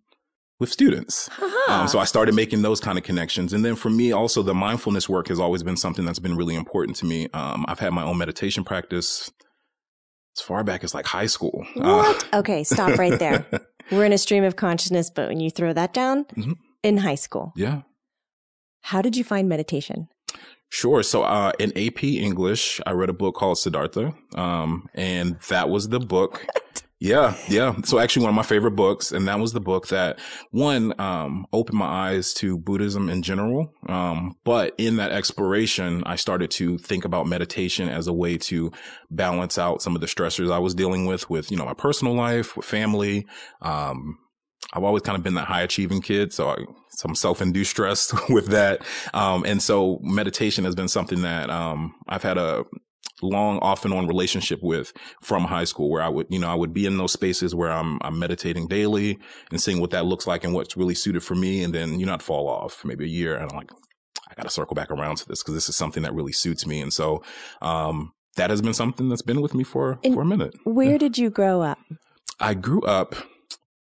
with 0.63 0.71
students. 0.71 1.27
Uh-huh. 1.27 1.71
Um, 1.74 1.88
so 1.89 2.00
I 2.00 2.06
started 2.06 2.33
making 2.33 2.62
those 2.62 2.80
kind 2.80 2.98
of 2.98 3.04
connections. 3.04 3.51
And 3.51 3.65
then 3.65 3.75
for 3.75 3.89
me, 3.89 4.13
also 4.13 4.42
the 4.42 4.54
mindfulness 4.54 5.10
work 5.10 5.27
has 5.27 5.42
always 5.42 5.62
been 5.62 5.75
something 5.75 6.06
that's 6.06 6.19
been 6.19 6.38
really 6.38 6.56
important 6.56 6.95
to 6.98 7.06
me. 7.06 7.27
Um, 7.33 7.65
I've 7.68 7.80
had 7.80 7.92
my 7.92 8.04
own 8.04 8.18
meditation 8.18 8.63
practice 8.63 9.30
as 10.38 10.42
far 10.42 10.63
back 10.63 10.86
as 10.86 10.94
like 10.94 11.06
high 11.06 11.25
school. 11.25 11.68
What? 11.75 12.33
Uh, 12.33 12.39
okay, 12.39 12.63
stop 12.63 12.98
right 12.98 13.19
there. 13.19 13.45
We're 13.92 14.06
in 14.06 14.13
a 14.13 14.18
stream 14.18 14.45
of 14.45 14.56
consciousness, 14.56 15.10
but 15.10 15.27
when 15.27 15.42
you 15.42 15.51
throw 15.51 15.74
that 15.74 15.94
down 15.94 16.24
mm-hmm. 16.25 16.54
in 16.81 16.98
high 16.98 17.16
school. 17.16 17.51
Yeah. 17.57 17.81
How 18.83 19.01
did 19.01 19.18
you 19.18 19.25
find 19.25 19.50
meditation? 19.50 20.07
Sure. 20.69 21.04
So, 21.04 21.24
uh, 21.24 21.51
in 21.59 21.77
AP 21.77 22.04
English, 22.04 22.80
I 22.88 22.92
read 22.92 23.09
a 23.09 23.13
book 23.13 23.36
called 23.36 23.57
Siddhartha. 23.57 24.16
Um, 24.33 24.88
and 24.95 25.39
that 25.50 25.69
was 25.69 25.89
the 25.89 26.00
book 26.00 26.48
yeah, 27.03 27.35
yeah. 27.50 27.75
So 27.83 28.00
actually 28.00 28.23
one 28.23 28.29
of 28.29 28.35
my 28.35 28.44
favorite 28.44 28.77
books, 28.77 29.11
and 29.11 29.27
that 29.27 29.38
was 29.38 29.51
the 29.51 29.59
book 29.59 29.89
that 29.89 30.19
one, 30.51 30.97
um, 31.01 31.45
opened 31.51 31.77
my 31.77 31.85
eyes 31.85 32.33
to 32.35 32.57
Buddhism 32.57 33.09
in 33.09 33.23
general. 33.23 33.73
Um, 33.89 34.38
but 34.45 34.73
in 34.77 34.95
that 34.95 35.11
exploration, 35.11 36.03
I 36.05 36.15
started 36.15 36.50
to 36.51 36.77
think 36.77 37.03
about 37.03 37.27
meditation 37.27 37.89
as 37.89 38.07
a 38.07 38.13
way 38.13 38.38
to 38.38 38.71
balance 39.11 39.57
out 39.57 39.81
some 39.81 39.95
of 39.95 40.01
the 40.01 40.07
stressors 40.07 40.50
I 40.50 40.59
was 40.59 40.73
dealing 40.73 41.05
with, 41.05 41.29
with, 41.29 41.51
you 41.51 41.57
know, 41.57 41.65
my 41.65 41.73
personal 41.73 42.13
life, 42.13 42.55
with 42.55 42.65
family. 42.65 43.27
Um, 43.61 44.17
I've 44.71 44.85
always 44.85 45.03
kind 45.03 45.17
of 45.17 45.23
been 45.25 45.33
that 45.33 45.47
high 45.47 45.63
achieving 45.63 46.01
kid. 46.01 46.31
So 46.31 46.51
I, 46.51 46.57
some 46.91 47.15
self-induced 47.15 47.71
stress 47.71 48.13
with 48.29 48.47
that. 48.47 48.81
Um, 49.13 49.44
and 49.44 49.61
so 49.61 49.99
meditation 50.01 50.63
has 50.63 50.73
been 50.73 50.88
something 50.88 51.23
that, 51.23 51.49
um, 51.49 51.95
I've 52.07 52.23
had 52.23 52.38
a, 52.38 52.63
long 53.23 53.59
off 53.59 53.85
and 53.85 53.93
on 53.93 54.07
relationship 54.07 54.61
with 54.61 54.93
from 55.21 55.45
high 55.45 55.63
school 55.63 55.89
where 55.89 56.01
I 56.01 56.09
would, 56.09 56.27
you 56.29 56.39
know, 56.39 56.49
I 56.49 56.55
would 56.55 56.73
be 56.73 56.85
in 56.85 56.97
those 56.97 57.13
spaces 57.13 57.55
where 57.55 57.71
I'm, 57.71 57.97
I'm 58.01 58.19
meditating 58.19 58.67
daily 58.67 59.17
and 59.51 59.61
seeing 59.61 59.79
what 59.79 59.91
that 59.91 60.05
looks 60.05 60.27
like 60.27 60.43
and 60.43 60.53
what's 60.53 60.77
really 60.77 60.95
suited 60.95 61.23
for 61.23 61.35
me. 61.35 61.63
And 61.63 61.73
then, 61.73 61.99
you 61.99 62.05
know, 62.05 62.13
I'd 62.13 62.23
fall 62.23 62.47
off 62.47 62.83
maybe 62.85 63.05
a 63.05 63.07
year 63.07 63.35
and 63.35 63.51
I'm 63.51 63.57
like, 63.57 63.71
I 64.29 64.33
got 64.35 64.43
to 64.43 64.49
circle 64.49 64.75
back 64.75 64.91
around 64.91 65.17
to 65.17 65.27
this 65.27 65.41
because 65.41 65.53
this 65.53 65.69
is 65.69 65.75
something 65.75 66.03
that 66.03 66.13
really 66.13 66.31
suits 66.31 66.65
me. 66.65 66.81
And 66.81 66.93
so, 66.93 67.23
um, 67.61 68.13
that 68.35 68.49
has 68.49 68.61
been 68.61 68.73
something 68.73 69.09
that's 69.09 69.21
been 69.21 69.41
with 69.41 69.53
me 69.53 69.63
for, 69.63 69.99
and 70.03 70.15
for 70.15 70.21
a 70.21 70.25
minute. 70.25 70.55
Where 70.63 70.93
yeah. 70.93 70.97
did 70.97 71.17
you 71.17 71.29
grow 71.29 71.61
up? 71.61 71.77
I 72.39 72.55
grew 72.55 72.81
up 72.81 73.15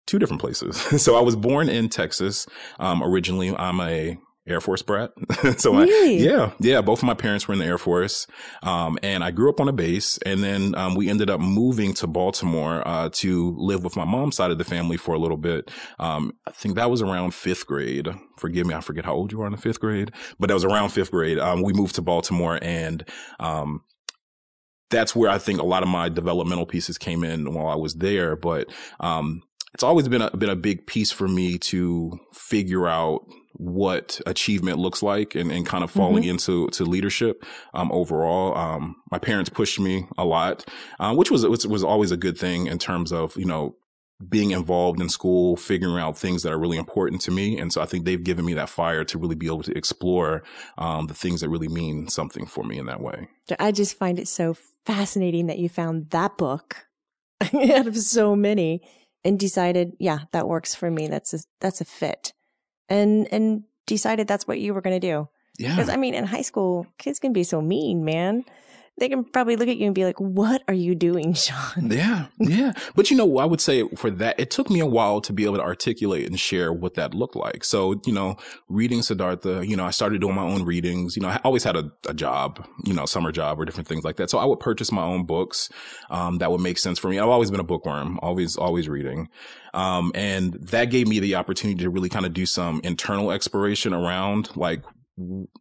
two 0.07 0.19
different 0.19 0.41
places. 0.41 0.77
so 1.03 1.17
I 1.17 1.21
was 1.21 1.37
born 1.37 1.69
in 1.69 1.89
Texas. 1.89 2.47
Um, 2.79 3.03
originally, 3.03 3.55
I'm 3.57 3.81
a 3.81 4.19
Air 4.47 4.61
Force 4.61 4.83
brat. 4.83 5.13
so 5.59 5.75
really? 5.77 6.29
I, 6.29 6.33
yeah, 6.33 6.53
yeah, 6.59 6.81
both 6.81 6.99
of 6.99 7.05
my 7.05 7.15
parents 7.15 7.47
were 7.47 7.53
in 7.53 7.61
the 7.61 7.67
Air 7.67 7.79
Force. 7.79 8.27
Um, 8.63 8.99
and 9.03 9.23
I 9.23 9.31
grew 9.31 9.49
up 9.49 9.61
on 9.61 9.69
a 9.69 9.73
base 9.73 10.19
and 10.19 10.43
then, 10.43 10.75
um, 10.75 10.95
we 10.95 11.09
ended 11.09 11.31
up 11.31 11.41
moving 11.41 11.95
to 11.95 12.07
Baltimore, 12.07 12.87
uh, 12.87 13.09
to 13.13 13.55
live 13.57 13.85
with 13.85 13.97
my 13.97 14.05
mom's 14.05 14.37
side 14.37 14.51
of 14.51 14.59
the 14.59 14.65
family 14.65 14.97
for 14.97 15.15
a 15.15 15.19
little 15.19 15.37
bit. 15.37 15.71
Um, 15.99 16.33
I 16.47 16.51
think 16.51 16.75
that 16.75 16.91
was 16.91 17.03
around 17.03 17.35
fifth 17.35 17.67
grade. 17.67 18.09
Forgive 18.37 18.67
me. 18.67 18.75
I 18.75 18.81
forget 18.81 19.05
how 19.05 19.15
old 19.15 19.31
you 19.31 19.41
are 19.43 19.47
in 19.47 19.53
the 19.53 19.59
fifth 19.59 19.81
grade, 19.81 20.11
but 20.41 20.49
that 20.49 20.55
was 20.55 20.65
around 20.65 20.89
fifth 20.89 21.13
grade. 21.13 21.39
Um, 21.39 21.63
we 21.63 21.73
moved 21.73 21.95
to 21.97 22.03
Baltimore 22.03 22.59
and, 22.63 23.09
um, 23.39 23.83
that's 24.91 25.17
where 25.17 25.31
I 25.31 25.39
think 25.39 25.61
a 25.61 25.65
lot 25.65 25.83
of 25.83 25.89
my 25.89 26.09
developmental 26.11 26.67
pieces 26.67 26.99
came 26.99 27.25
in 27.25 27.55
while 27.55 27.69
I 27.69 27.77
was 27.77 27.95
there. 27.95 28.37
But, 28.37 28.71
um, 29.01 29.43
it's 29.75 29.83
always 29.83 30.09
been 30.09 30.21
a, 30.21 30.37
been 30.37 30.51
a 30.51 30.57
big 30.57 30.87
piece 30.87 31.11
for 31.11 31.27
me 31.29 31.57
to 31.59 32.19
figure 32.35 32.87
out 32.87 33.23
what 33.55 34.21
achievement 34.27 34.79
looks 34.79 35.03
like 35.03 35.35
and, 35.35 35.53
and 35.53 35.67
kind 35.67 35.85
of 35.85 35.91
falling 35.91 36.23
mm-hmm. 36.23 36.31
into 36.31 36.69
to 36.69 36.85
leadership 36.85 37.45
um, 37.75 37.91
overall. 37.93 38.57
Um, 38.57 38.97
my 39.11 39.19
parents 39.19 39.51
pushed 39.51 39.79
me 39.79 40.07
a 40.17 40.25
lot, 40.25 40.65
uh, 40.99 41.15
which 41.15 41.31
was, 41.31 41.47
which 41.47 41.65
was 41.65 41.85
always 41.85 42.11
a 42.11 42.17
good 42.17 42.39
thing 42.39 42.67
in 42.67 42.79
terms 42.79 43.13
of, 43.13 43.37
you 43.37 43.45
know, 43.45 43.77
being 44.29 44.53
involved 44.53 45.01
in 45.01 45.09
school, 45.09 45.57
figuring 45.57 45.99
out 45.99 46.17
things 46.17 46.43
that 46.43 46.53
are 46.53 46.59
really 46.59 46.77
important 46.77 47.21
to 47.23 47.31
me. 47.31 47.59
And 47.59 47.73
so 47.73 47.81
I 47.81 47.87
think 47.87 48.05
they've 48.05 48.23
given 48.23 48.45
me 48.45 48.55
that 48.55 48.69
fire 48.69 49.05
to 49.05 49.19
really 49.19 49.35
be 49.35 49.47
able 49.47 49.63
to 49.65 49.77
explore 49.77 50.43
um, 50.79 51.07
the 51.07 51.15
things 51.15 51.41
that 51.41 51.49
really 51.49 51.69
mean 51.69 52.09
something 52.09 52.47
for 52.47 52.65
me 52.65 52.79
in 52.79 52.87
that 52.87 53.01
way. 53.01 53.29
I 53.59 53.73
just 53.73 53.99
find 53.99 54.19
it 54.19 54.29
so 54.29 54.57
fascinating 54.87 55.47
that 55.47 55.59
you 55.59 55.69
found 55.69 56.11
that 56.11 56.39
book 56.39 56.87
out 57.43 57.87
of 57.87 57.97
so 57.97 58.37
many 58.37 58.83
and 59.25 59.39
decided, 59.39 59.93
yeah, 59.99 60.21
that 60.33 60.49
works 60.49 60.75
for 60.75 60.91
me. 60.91 61.09
That's 61.09 61.35
a, 61.35 61.39
that's 61.61 61.81
a 61.81 61.85
fit 61.85 62.33
and 62.89 63.29
and 63.33 63.65
decided 63.87 64.27
that's 64.27 64.47
what 64.47 64.59
you 64.59 64.75
were 64.75 64.81
going 64.81 64.99
to 64.99 65.07
do. 65.07 65.29
Yeah. 65.59 65.71
Because 65.71 65.89
I 65.89 65.97
mean, 65.97 66.15
in 66.15 66.25
high 66.25 66.43
school, 66.43 66.87
kids 66.99 67.19
can 67.19 67.33
be 67.33 67.45
so 67.45 67.61
mean, 67.61 68.05
man. 68.05 68.45
They 68.99 69.09
can 69.09 69.25
probably 69.25 69.57
look 69.57 69.69
at 69.69 69.79
you 69.79 69.87
and 69.87 69.95
be 69.95 70.05
like, 70.05 70.21
"What 70.21 70.63
are 70.69 70.75
you 70.75 70.95
doing, 70.95 71.35
Shawn?" 71.35 71.91
Yeah, 71.91 72.27
yeah. 72.39 72.73
But 72.95 73.11
you 73.11 73.17
know, 73.17 73.39
I 73.39 73.45
would 73.45 73.61
say 73.61 73.89
for 73.97 74.11
that, 74.11 74.39
it 74.39 74.51
took 74.51 74.71
me 74.71 74.81
a 74.81 74.87
while 74.87 75.21
to 75.23 75.33
be 75.33 75.45
able 75.45 75.57
to 75.57 75.63
articulate 75.63 76.27
and 76.27 76.39
share 76.39 76.73
what 76.73 76.95
that 76.95 77.15
looked 77.15 77.37
like. 77.37 77.65
So, 77.65 78.01
you 78.05 78.13
know, 78.13 78.37
reading 78.69 79.03
Siddhartha, 79.03 79.67
you 79.67 79.77
know, 79.77 79.85
I 79.85 79.91
started 79.91 80.21
doing 80.21 80.35
my 80.35 80.45
own 80.45 80.65
readings. 80.65 81.17
You 81.17 81.23
know, 81.23 81.29
I 81.29 81.41
always 81.43 81.65
had 81.65 81.77
a, 81.77 81.91
a 82.07 82.15
job, 82.15 82.67
you 82.85 82.93
know, 82.93 83.07
summer 83.07 83.33
job 83.33 83.59
or 83.61 83.65
different 83.65 83.89
things 83.89 84.05
like 84.05 84.17
that. 84.17 84.31
So 84.31 84.39
I 84.39 84.45
would 84.45 84.61
purchase 84.61 84.93
my 84.93 85.03
own 85.03 85.25
books 85.25 85.71
um, 86.11 86.39
that 86.39 86.51
would 86.51 86.61
make 86.61 86.79
sense 86.79 86.99
for 86.99 87.09
me. 87.09 87.19
I've 87.19 87.29
always 87.29 87.51
been 87.51 87.61
a 87.61 87.65
bookworm, 87.65 88.19
always, 88.23 88.57
always 88.57 88.89
reading. 88.89 89.29
Um, 89.75 90.13
and 90.15 90.55
that 90.55 90.87
gave 90.87 91.09
me 91.09 91.19
the 91.19 91.35
opportunity 91.37 91.83
to 91.83 91.91
really 91.91 92.09
kind 92.09 92.27
of 92.27 92.35
do 92.35 92.47
some 92.47 92.81
internal 92.85 93.33
exploration 93.33 93.95
around 93.95 94.55
like 94.57 94.83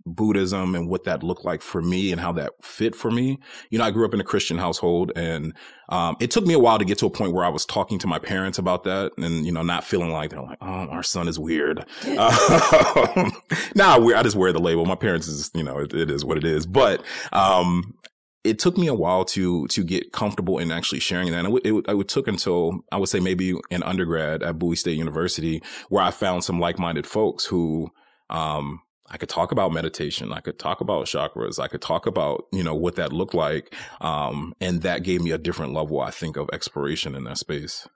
Buddhism 0.05 0.75
and 0.75 0.87
what 0.87 1.03
that 1.03 1.23
looked 1.23 1.43
like 1.43 1.61
for 1.61 1.81
me 1.81 2.11
and 2.11 2.21
how 2.21 2.31
that 2.33 2.53
fit 2.61 2.95
for 2.95 3.11
me. 3.11 3.39
You 3.69 3.79
know, 3.79 3.83
I 3.83 3.91
grew 3.91 4.05
up 4.05 4.13
in 4.13 4.21
a 4.21 4.23
Christian 4.23 4.57
household 4.57 5.11
and, 5.15 5.53
um, 5.89 6.15
it 6.21 6.31
took 6.31 6.45
me 6.45 6.53
a 6.53 6.59
while 6.59 6.79
to 6.79 6.85
get 6.85 6.97
to 6.99 7.05
a 7.05 7.09
point 7.09 7.33
where 7.33 7.43
I 7.43 7.49
was 7.49 7.65
talking 7.65 7.99
to 7.99 8.07
my 8.07 8.17
parents 8.17 8.57
about 8.57 8.85
that 8.85 9.11
and, 9.17 9.45
you 9.45 9.51
know, 9.51 9.61
not 9.61 9.83
feeling 9.83 10.11
like 10.11 10.29
they're 10.29 10.41
like, 10.41 10.57
Oh, 10.61 10.87
our 10.87 11.03
son 11.03 11.27
is 11.27 11.37
weird. 11.37 11.79
um, 12.17 13.31
nah, 13.75 13.97
I 13.97 14.23
just 14.23 14.37
wear 14.37 14.53
the 14.53 14.61
label. 14.61 14.85
My 14.85 14.95
parents 14.95 15.27
is, 15.27 15.51
you 15.53 15.63
know, 15.63 15.79
it, 15.79 15.93
it 15.93 16.09
is 16.09 16.23
what 16.23 16.37
it 16.37 16.45
is. 16.45 16.65
But, 16.65 17.03
um, 17.33 17.95
it 18.43 18.57
took 18.57 18.75
me 18.75 18.87
a 18.87 18.93
while 18.95 19.23
to 19.23 19.67
to 19.67 19.83
get 19.83 20.13
comfortable 20.13 20.57
in 20.57 20.71
actually 20.71 20.99
sharing 20.99 21.31
that. 21.31 21.45
And 21.45 21.57
it, 21.57 21.65
it, 21.67 21.85
it, 21.87 22.07
took 22.07 22.27
until 22.27 22.83
I 22.91 22.97
would 22.97 23.07
say 23.07 23.19
maybe 23.19 23.53
in 23.69 23.83
undergrad 23.83 24.41
at 24.41 24.57
Bowie 24.57 24.75
State 24.75 24.97
University, 24.97 25.61
where 25.89 26.03
I 26.03 26.09
found 26.09 26.43
some 26.43 26.59
like 26.59 26.79
minded 26.79 27.05
folks 27.05 27.45
who 27.45 27.91
um, 28.31 28.81
I 29.11 29.17
could 29.17 29.27
talk 29.27 29.51
about 29.51 29.73
meditation. 29.73 30.31
I 30.31 30.39
could 30.39 30.57
talk 30.57 30.79
about 30.79 31.05
chakras. 31.05 31.59
I 31.59 31.67
could 31.67 31.81
talk 31.81 32.05
about, 32.05 32.45
you 32.53 32.63
know, 32.63 32.73
what 32.73 32.95
that 32.95 33.11
looked 33.11 33.33
like. 33.33 33.75
Um, 33.99 34.53
and 34.61 34.81
that 34.83 35.03
gave 35.03 35.21
me 35.21 35.31
a 35.31 35.37
different 35.37 35.73
level, 35.73 35.99
I 35.99 36.11
think, 36.11 36.37
of 36.37 36.49
exploration 36.53 37.13
in 37.13 37.25
that 37.25 37.37
space. 37.37 37.87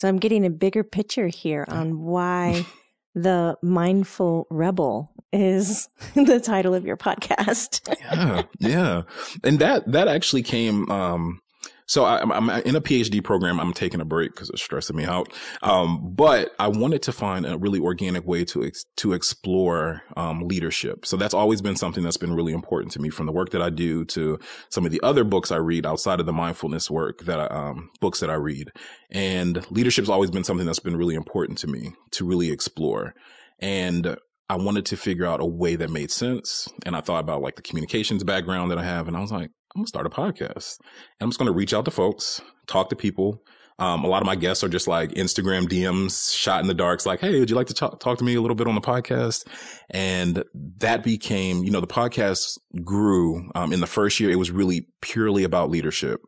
So 0.00 0.08
I'm 0.08 0.18
getting 0.18 0.44
a 0.44 0.50
bigger 0.50 0.82
picture 0.82 1.28
here 1.28 1.64
on 1.68 2.00
why 2.00 2.66
the 3.14 3.56
mindful 3.62 4.48
rebel 4.50 5.12
is 5.32 5.88
the 6.14 6.40
title 6.40 6.74
of 6.74 6.84
your 6.84 6.96
podcast. 6.96 7.80
yeah. 8.00 8.42
Yeah. 8.58 9.02
And 9.44 9.60
that, 9.60 9.90
that 9.92 10.08
actually 10.08 10.42
came, 10.42 10.90
um, 10.90 11.40
so 11.88 12.04
I, 12.04 12.20
am 12.20 12.50
in 12.50 12.76
a 12.76 12.82
PhD 12.82 13.24
program. 13.24 13.58
I'm 13.58 13.72
taking 13.72 14.02
a 14.02 14.04
break 14.04 14.32
because 14.32 14.50
it's 14.50 14.62
stressing 14.62 14.94
me 14.94 15.04
out. 15.04 15.32
Um, 15.62 16.12
but 16.14 16.54
I 16.58 16.68
wanted 16.68 17.02
to 17.02 17.12
find 17.12 17.46
a 17.46 17.56
really 17.56 17.80
organic 17.80 18.26
way 18.26 18.44
to 18.46 18.64
ex- 18.64 18.84
to 18.98 19.14
explore 19.14 20.02
um, 20.14 20.46
leadership. 20.46 21.06
So 21.06 21.16
that's 21.16 21.32
always 21.32 21.62
been 21.62 21.76
something 21.76 22.04
that's 22.04 22.18
been 22.18 22.34
really 22.34 22.52
important 22.52 22.92
to 22.92 23.00
me, 23.00 23.08
from 23.08 23.24
the 23.24 23.32
work 23.32 23.50
that 23.50 23.62
I 23.62 23.70
do 23.70 24.04
to 24.06 24.38
some 24.68 24.84
of 24.84 24.92
the 24.92 25.00
other 25.02 25.24
books 25.24 25.50
I 25.50 25.56
read 25.56 25.86
outside 25.86 26.20
of 26.20 26.26
the 26.26 26.32
mindfulness 26.32 26.90
work 26.90 27.24
that 27.24 27.40
I, 27.40 27.46
um, 27.46 27.90
books 28.00 28.20
that 28.20 28.28
I 28.28 28.34
read. 28.34 28.70
And 29.10 29.64
leadership's 29.70 30.10
always 30.10 30.30
been 30.30 30.44
something 30.44 30.66
that's 30.66 30.78
been 30.78 30.96
really 30.96 31.14
important 31.14 31.58
to 31.60 31.68
me 31.68 31.94
to 32.12 32.26
really 32.26 32.50
explore. 32.50 33.14
And 33.60 34.18
I 34.50 34.56
wanted 34.56 34.84
to 34.86 34.96
figure 34.98 35.24
out 35.24 35.40
a 35.40 35.46
way 35.46 35.76
that 35.76 35.90
made 35.90 36.10
sense. 36.10 36.68
And 36.84 36.94
I 36.94 37.00
thought 37.00 37.20
about 37.20 37.40
like 37.40 37.56
the 37.56 37.62
communications 37.62 38.24
background 38.24 38.70
that 38.70 38.78
I 38.78 38.84
have. 38.84 39.08
And 39.08 39.16
I 39.16 39.20
was 39.20 39.32
like, 39.32 39.50
I'm 39.78 39.82
gonna 39.82 39.86
start 39.86 40.06
a 40.06 40.10
podcast 40.10 40.80
and 40.80 41.20
I'm 41.20 41.30
just 41.30 41.38
gonna 41.38 41.52
reach 41.52 41.72
out 41.72 41.84
to 41.84 41.92
folks, 41.92 42.40
talk 42.66 42.88
to 42.90 42.96
people. 42.96 43.44
Um, 43.78 44.02
a 44.02 44.08
lot 44.08 44.22
of 44.22 44.26
my 44.26 44.34
guests 44.34 44.64
are 44.64 44.68
just 44.68 44.88
like 44.88 45.10
Instagram 45.10 45.68
DMs 45.68 46.36
shot 46.36 46.62
in 46.62 46.66
the 46.66 46.74
dark. 46.74 46.96
It's 46.96 47.06
like, 47.06 47.20
Hey, 47.20 47.38
would 47.38 47.48
you 47.48 47.54
like 47.54 47.68
to 47.68 47.74
talk, 47.74 48.00
talk 48.00 48.18
to 48.18 48.24
me 48.24 48.34
a 48.34 48.40
little 48.40 48.56
bit 48.56 48.66
on 48.66 48.74
the 48.74 48.80
podcast? 48.80 49.46
And 49.88 50.42
that 50.78 51.04
became, 51.04 51.62
you 51.62 51.70
know, 51.70 51.80
the 51.80 51.86
podcast 51.86 52.58
grew, 52.82 53.52
um, 53.54 53.72
in 53.72 53.78
the 53.78 53.86
first 53.86 54.18
year. 54.18 54.30
It 54.30 54.36
was 54.36 54.50
really 54.50 54.88
purely 55.00 55.44
about 55.44 55.70
leadership. 55.70 56.22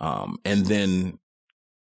Um, 0.00 0.38
and 0.44 0.66
then 0.66 1.20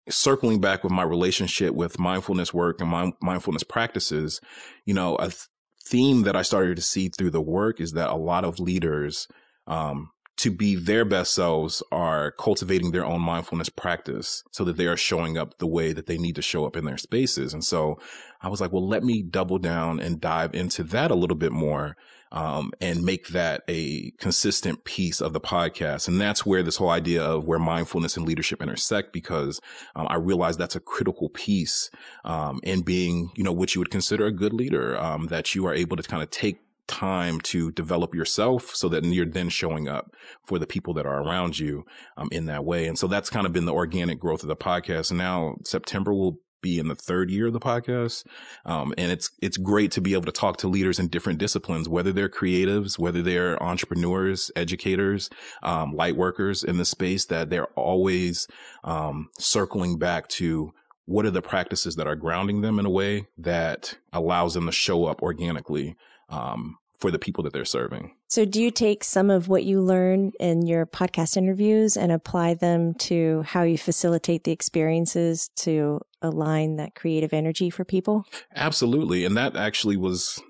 circling 0.10 0.60
back 0.62 0.84
with 0.84 0.92
my 0.92 1.04
relationship 1.04 1.76
with 1.76 2.00
mindfulness 2.00 2.56
work 2.56 2.82
and 2.82 2.90
my 2.90 3.12
mindfulness 3.22 3.62
practices, 3.62 4.42
you 4.84 4.96
know, 4.96 5.16
a 5.18 5.28
th- 5.28 5.46
theme 5.86 6.24
that 6.24 6.36
I 6.36 6.42
started 6.42 6.76
to 6.78 6.82
see 6.82 7.10
through 7.10 7.30
the 7.30 7.40
work 7.40 7.80
is 7.80 7.92
that 7.92 8.10
a 8.10 8.16
lot 8.16 8.46
of 8.46 8.60
leaders, 8.60 9.28
um, 9.68 10.10
to 10.38 10.52
be 10.52 10.76
their 10.76 11.06
best 11.06 11.34
selves 11.34 11.84
are 11.92 12.32
cultivating 12.32 12.92
their 12.92 13.06
own 13.06 13.22
mindfulness 13.22 13.70
practice 13.70 14.44
so 14.52 14.64
that 14.64 14.78
they 14.78 14.88
are 14.88 14.98
showing 14.98 15.38
up 15.38 15.58
the 15.60 15.68
way 15.68 15.94
that 15.94 16.08
they 16.08 16.18
need 16.18 16.36
to 16.36 16.42
show 16.42 16.66
up 16.66 16.76
in 16.76 16.86
their 16.86 16.98
spaces. 16.98 17.54
And 17.54 17.64
so 17.64 18.00
I 18.42 18.50
was 18.50 18.60
like, 18.60 18.72
well, 18.72 18.88
let 18.88 19.04
me 19.04 19.22
double 19.22 19.60
down 19.60 20.00
and 20.00 20.20
dive 20.20 20.56
into 20.56 20.84
that 20.86 21.12
a 21.12 21.16
little 21.16 21.38
bit 21.38 21.52
more. 21.52 21.96
Um, 22.32 22.72
and 22.82 23.04
make 23.04 23.28
that 23.28 23.62
a 23.68 24.10
consistent 24.18 24.86
piece 24.86 25.22
of 25.22 25.34
the 25.34 25.40
podcast. 25.40 26.08
And 26.08 26.20
that's 26.20 26.44
where 26.44 26.64
this 26.64 26.78
whole 26.78 26.90
idea 26.90 27.22
of 27.22 27.46
where 27.46 27.60
mindfulness 27.60 28.18
and 28.18 28.26
leadership 28.26 28.60
intersect, 28.60 29.14
because 29.14 29.62
um, 29.96 30.08
I 30.10 30.16
realize 30.16 30.58
that's 30.58 30.76
a 30.76 30.80
critical 30.80 31.30
piece 31.30 31.92
um, 32.26 32.60
in 32.64 32.82
being, 32.82 33.30
you 33.36 33.44
know, 33.44 33.52
what 33.52 33.76
you 33.76 33.82
would 33.82 33.92
consider 33.92 34.26
a 34.26 34.32
good 34.32 34.52
leader, 34.52 34.98
um, 34.98 35.28
that 35.28 35.54
you 35.54 35.68
are 35.68 35.76
able 35.76 35.96
to 35.96 36.02
kind 36.02 36.24
of 36.24 36.32
take 36.32 36.58
time 36.88 37.40
to 37.42 37.72
develop 37.72 38.14
yourself 38.14 38.76
so 38.76 38.90
that 38.90 39.04
you're 39.06 39.26
then 39.26 39.50
showing 39.50 39.88
up 39.88 40.14
for 40.46 40.60
the 40.60 40.68
people 40.68 40.94
that 40.94 41.06
are 41.06 41.22
around 41.24 41.60
you 41.60 41.86
um, 42.18 42.30
in 42.32 42.46
that 42.46 42.66
way. 42.66 42.88
And 42.88 42.98
so 42.98 43.08
that's 43.08 43.30
kind 43.30 43.46
of 43.46 43.54
been 43.54 43.66
the 43.66 43.74
organic 43.74 44.20
growth 44.20 44.44
of 44.44 44.50
the 44.50 44.56
podcast. 44.56 45.12
Now 45.12 45.56
September 45.64 46.14
will 46.14 46.40
be 46.62 46.80
in 46.80 46.88
the 46.88 46.96
third 46.96 47.30
year 47.30 47.48
of 47.48 47.54
the 47.54 47.60
podcast. 47.60 48.26
Um, 48.66 48.94
and 48.98 49.12
it's, 49.12 49.30
it's 49.42 49.58
great 49.58 49.92
to 49.92 50.02
be 50.02 50.14
able 50.14 50.26
to 50.26 50.32
talk 50.32 50.58
to 50.58 50.68
leaders 50.68 50.98
in 50.98 51.10
different 51.10 51.38
disciplines, 51.38 51.88
whether 51.88 52.12
they're 52.12 52.30
creatives, 52.30 52.98
whether 52.98 53.22
they're 53.22 53.62
entrepreneurs, 53.62 54.50
educators, 54.56 55.30
um, 55.62 55.94
light 55.94 56.16
workers 56.16 56.64
in 56.64 56.78
the 56.78 56.86
space 56.86 57.26
that 57.26 57.52
they're 57.52 57.68
always, 57.74 58.48
um, 58.84 59.30
circling 59.38 60.00
back 60.00 60.28
to 60.30 60.74
what 61.06 61.26
are 61.26 61.32
the 61.32 61.42
practices 61.42 61.98
that 61.98 62.08
are 62.08 62.16
grounding 62.16 62.62
them 62.62 62.80
in 62.80 62.86
a 62.86 62.90
way 62.90 63.28
that 63.38 63.98
allows 64.14 64.54
them 64.54 64.66
to 64.66 64.72
show 64.72 65.06
up 65.06 65.22
organically 65.22 65.96
um, 66.30 66.78
for 67.00 67.12
the 67.12 67.20
people 67.20 67.44
that 67.44 67.54
they're 67.54 67.66
serving. 67.66 68.16
So, 68.28 68.46
do 68.46 68.62
you 68.62 68.72
take 68.72 69.04
some 69.04 69.30
of 69.30 69.48
what 69.48 69.64
you 69.64 69.82
learn 69.82 70.32
in 70.40 70.66
your 70.66 70.86
podcast 70.86 71.38
interviews 71.38 71.98
and 71.98 72.12
apply 72.12 72.56
them 72.56 72.94
to 72.96 73.44
how 73.44 73.64
you 73.64 73.78
facilitate 73.78 74.44
the 74.44 74.52
experiences 74.52 75.50
to 75.58 76.00
align 76.22 76.78
that 76.78 76.96
creative 76.96 77.34
energy 77.34 77.70
for 77.70 77.84
people? 77.84 78.26
Absolutely. 78.56 79.26
And 79.26 79.36
that 79.38 79.56
actually 79.56 79.98
was 79.98 80.42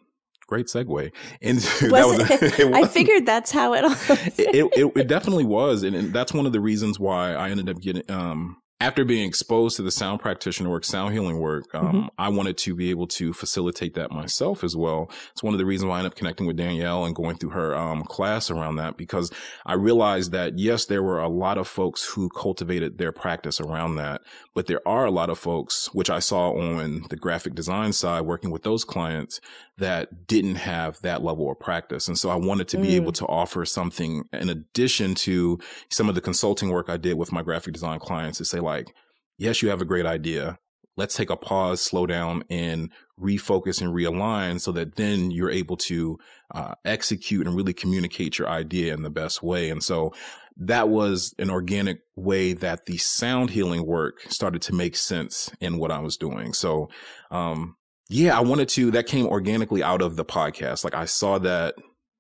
great 0.47 0.67
segue 0.67 1.11
into 1.41 1.89
was 1.89 2.17
that 2.27 2.41
was, 2.41 2.41
it, 2.59 2.73
I 2.73 2.85
figured 2.87 3.25
that's 3.25 3.49
how 3.49 3.73
it 3.73 3.83
all 3.83 3.95
it, 4.37 4.71
it, 4.75 4.91
it, 4.95 5.07
definitely 5.07 5.45
was 5.45 5.83
and, 5.83 5.95
and, 5.95 6.13
that's 6.13 6.33
one 6.33 6.45
of 6.45 6.51
the 6.51 6.59
reasons 6.59 6.99
why 6.99 7.33
I 7.33 7.49
ended 7.49 7.69
up 7.69 7.79
getting 7.79 8.03
um 8.11 8.57
after 8.79 9.05
being 9.05 9.25
exposed 9.25 9.77
to 9.77 9.81
the 9.81 9.91
sound 9.91 10.19
practitioner 10.19 10.69
work, 10.69 10.83
sound 10.83 11.13
healing 11.13 11.39
work, 11.39 11.73
um, 11.73 11.85
mm-hmm. 11.85 12.07
I 12.17 12.27
wanted 12.29 12.57
to 12.59 12.75
be 12.75 12.89
able 12.89 13.07
to 13.07 13.31
facilitate 13.31 13.93
that 13.93 14.11
myself 14.11 14.63
as 14.63 14.75
well. 14.75 15.09
It's 15.31 15.41
one 15.41 15.53
of 15.53 15.57
the 15.57 15.65
reasons 15.65 15.87
why 15.87 15.95
I 15.95 15.99
ended 15.99 16.11
up 16.11 16.17
connecting 16.17 16.47
with 16.47 16.57
Danielle 16.57 17.05
and 17.05 17.15
going 17.15 17.37
through 17.37 17.51
her 17.51 17.75
um, 17.75 18.03
class 18.03 18.51
around 18.51 18.75
that 18.77 18.97
because 18.97 19.31
I 19.65 19.73
realized 19.73 20.31
that 20.33 20.59
yes, 20.59 20.85
there 20.85 21.01
were 21.01 21.21
a 21.21 21.29
lot 21.29 21.57
of 21.57 21.67
folks 21.67 22.05
who 22.05 22.29
cultivated 22.29 22.97
their 22.97 23.13
practice 23.13 23.61
around 23.61 23.95
that, 23.95 24.21
but 24.53 24.67
there 24.67 24.85
are 24.85 25.05
a 25.05 25.11
lot 25.11 25.29
of 25.29 25.39
folks, 25.39 25.87
which 25.93 26.09
I 26.09 26.19
saw 26.19 26.51
on 26.51 27.05
the 27.09 27.15
graphic 27.15 27.55
design 27.55 27.93
side, 27.93 28.21
working 28.21 28.51
with 28.51 28.63
those 28.63 28.83
clients 28.83 29.39
that 29.77 30.27
didn't 30.27 30.55
have 30.55 30.99
that 31.01 31.23
level 31.23 31.49
of 31.49 31.59
practice. 31.59 32.07
And 32.07 32.17
so 32.17 32.29
I 32.29 32.35
wanted 32.35 32.67
to 32.69 32.77
be 32.77 32.89
mm. 32.89 32.95
able 32.95 33.11
to 33.13 33.25
offer 33.25 33.65
something 33.65 34.23
in 34.31 34.49
addition 34.49 35.15
to 35.15 35.59
some 35.89 36.09
of 36.09 36.15
the 36.15 36.21
consulting 36.21 36.69
work 36.69 36.89
I 36.89 36.97
did 36.97 37.17
with 37.17 37.31
my 37.31 37.41
graphic 37.41 37.73
design 37.73 37.99
clients 37.99 38.37
to 38.37 38.45
say 38.45 38.59
like, 38.63 38.93
yes, 39.37 39.61
you 39.61 39.69
have 39.69 39.81
a 39.81 39.85
great 39.85 40.05
idea. 40.05 40.57
Let's 40.95 41.15
take 41.15 41.29
a 41.29 41.35
pause, 41.35 41.81
slow 41.81 42.05
down 42.05 42.43
and 42.49 42.91
refocus 43.19 43.81
and 43.81 43.93
realign 43.93 44.59
so 44.61 44.71
that 44.73 44.95
then 44.95 45.31
you're 45.31 45.49
able 45.49 45.77
to 45.77 46.17
uh, 46.53 46.75
execute 46.85 47.47
and 47.47 47.55
really 47.55 47.73
communicate 47.73 48.37
your 48.37 48.47
idea 48.47 48.93
in 48.93 49.01
the 49.01 49.09
best 49.09 49.41
way. 49.41 49.69
And 49.69 49.83
so 49.83 50.13
that 50.55 50.89
was 50.89 51.33
an 51.39 51.49
organic 51.49 52.01
way 52.15 52.53
that 52.53 52.85
the 52.85 52.97
sound 52.97 53.51
healing 53.51 53.85
work 53.85 54.21
started 54.29 54.61
to 54.63 54.75
make 54.75 54.95
sense 54.95 55.51
in 55.59 55.77
what 55.79 55.91
I 55.91 55.99
was 55.99 56.15
doing. 56.15 56.53
So, 56.53 56.89
um, 57.31 57.75
yeah, 58.09 58.37
I 58.37 58.41
wanted 58.41 58.69
to, 58.69 58.91
that 58.91 59.07
came 59.07 59.25
organically 59.25 59.81
out 59.81 60.03
of 60.03 60.15
the 60.15 60.25
podcast. 60.25 60.83
Like 60.83 60.93
I 60.93 61.05
saw 61.05 61.39
that, 61.39 61.73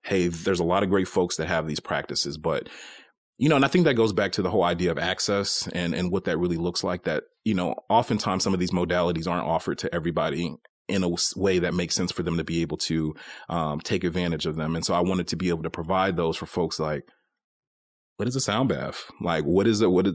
hey, 0.03 0.29
there's 0.29 0.59
a 0.59 0.65
lot 0.65 0.81
of 0.81 0.89
great 0.89 1.07
folks 1.07 1.35
that 1.35 1.47
have 1.47 1.67
these 1.67 1.79
practices, 1.79 2.37
but 2.37 2.69
you 3.37 3.49
know, 3.49 3.55
and 3.55 3.65
I 3.65 3.67
think 3.67 3.85
that 3.85 3.95
goes 3.95 4.13
back 4.13 4.31
to 4.33 4.41
the 4.41 4.49
whole 4.49 4.63
idea 4.63 4.91
of 4.91 4.97
access 4.97 5.67
and, 5.73 5.93
and 5.93 6.11
what 6.11 6.25
that 6.25 6.37
really 6.37 6.57
looks 6.57 6.83
like 6.83 7.03
that, 7.03 7.23
you 7.43 7.53
know, 7.53 7.75
oftentimes 7.89 8.43
some 8.43 8.53
of 8.53 8.59
these 8.59 8.71
modalities 8.71 9.27
aren't 9.27 9.47
offered 9.47 9.79
to 9.79 9.93
everybody 9.93 10.55
in 10.87 11.03
a 11.03 11.09
way 11.35 11.59
that 11.59 11.73
makes 11.73 11.95
sense 11.95 12.11
for 12.11 12.23
them 12.23 12.37
to 12.37 12.43
be 12.43 12.61
able 12.61 12.77
to 12.77 13.15
um, 13.49 13.79
take 13.79 14.03
advantage 14.03 14.45
of 14.45 14.55
them. 14.55 14.75
And 14.75 14.85
so 14.85 14.93
I 14.93 14.99
wanted 14.99 15.27
to 15.29 15.35
be 15.35 15.49
able 15.49 15.63
to 15.63 15.69
provide 15.69 16.15
those 16.15 16.37
for 16.37 16.45
folks 16.45 16.79
like, 16.79 17.03
what 18.17 18.27
is 18.27 18.35
a 18.35 18.41
sound 18.41 18.69
bath? 18.69 19.09
Like, 19.19 19.43
what 19.43 19.65
is 19.65 19.81
it? 19.81 19.89
What 19.89 20.05
is, 20.05 20.13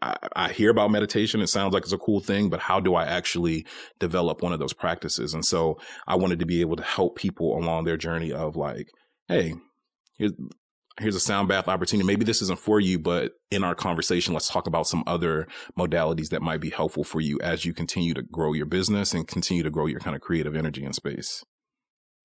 I, 0.00 0.16
I 0.36 0.52
hear 0.52 0.70
about 0.70 0.92
meditation. 0.92 1.40
It 1.40 1.48
sounds 1.48 1.74
like 1.74 1.82
it's 1.82 1.92
a 1.92 1.98
cool 1.98 2.20
thing, 2.20 2.48
but 2.50 2.60
how 2.60 2.78
do 2.78 2.94
I 2.94 3.04
actually 3.04 3.66
develop 3.98 4.42
one 4.42 4.52
of 4.52 4.60
those 4.60 4.72
practices? 4.72 5.34
And 5.34 5.44
so 5.44 5.78
I 6.06 6.14
wanted 6.14 6.38
to 6.38 6.46
be 6.46 6.60
able 6.60 6.76
to 6.76 6.84
help 6.84 7.16
people 7.16 7.58
along 7.58 7.84
their 7.84 7.96
journey 7.96 8.32
of 8.32 8.54
like, 8.54 8.88
Hey, 9.26 9.54
here's 11.00 11.16
a 11.16 11.20
sound 11.20 11.48
bath 11.48 11.68
opportunity. 11.68 12.06
Maybe 12.06 12.24
this 12.24 12.42
isn't 12.42 12.58
for 12.58 12.80
you, 12.80 12.98
but 12.98 13.32
in 13.50 13.64
our 13.64 13.74
conversation, 13.74 14.34
let's 14.34 14.48
talk 14.48 14.66
about 14.66 14.86
some 14.86 15.02
other 15.06 15.46
modalities 15.78 16.28
that 16.28 16.42
might 16.42 16.60
be 16.60 16.70
helpful 16.70 17.04
for 17.04 17.20
you 17.20 17.38
as 17.40 17.64
you 17.64 17.72
continue 17.72 18.14
to 18.14 18.22
grow 18.22 18.52
your 18.52 18.66
business 18.66 19.14
and 19.14 19.26
continue 19.26 19.62
to 19.62 19.70
grow 19.70 19.86
your 19.86 20.00
kind 20.00 20.14
of 20.14 20.22
creative 20.22 20.54
energy 20.54 20.84
and 20.84 20.94
space. 20.94 21.44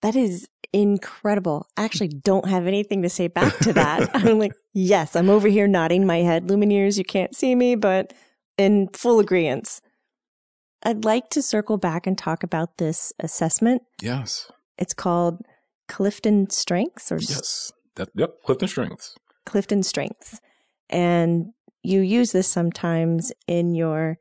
That 0.02 0.16
is 0.16 0.48
incredible. 0.74 1.68
I 1.78 1.86
actually 1.86 2.10
don't 2.10 2.48
have 2.48 2.68
anything 2.68 3.02
to 3.02 3.10
say 3.10 3.28
back 3.28 3.58
to 3.60 3.74
that. 3.74 4.10
I'm 4.14 4.38
like, 4.38 4.54
yes, 4.74 5.16
I'm 5.16 5.30
over 5.30 5.48
here 5.48 5.68
nodding 5.68 6.06
my 6.06 6.18
head. 6.18 6.48
Lumineers, 6.48 6.98
you 6.98 7.04
can't 7.04 7.36
see 7.36 7.56
me, 7.56 7.76
but 7.76 8.14
in 8.58 8.90
full 8.94 9.20
agreement. 9.20 9.80
I'd 10.84 11.06
like 11.06 11.30
to 11.32 11.42
circle 11.42 11.78
back 11.78 12.06
and 12.06 12.18
talk 12.18 12.44
about 12.44 12.78
this 12.78 13.12
assessment. 13.20 13.82
Yes. 14.02 14.52
It's 14.78 14.94
called 14.94 15.42
Clifton 15.88 16.50
Strengths 16.50 17.12
or 17.12 17.18
Yes. 17.18 17.72
That, 17.98 18.10
yep, 18.16 18.42
Clifton 18.44 18.68
Strengths. 18.68 19.16
Clifton 19.46 19.84
Strengths. 19.84 20.40
And 20.90 21.54
you 21.84 22.02
use 22.02 22.32
this 22.32 22.48
sometimes 22.48 23.32
in 23.48 23.76
your 23.76 24.18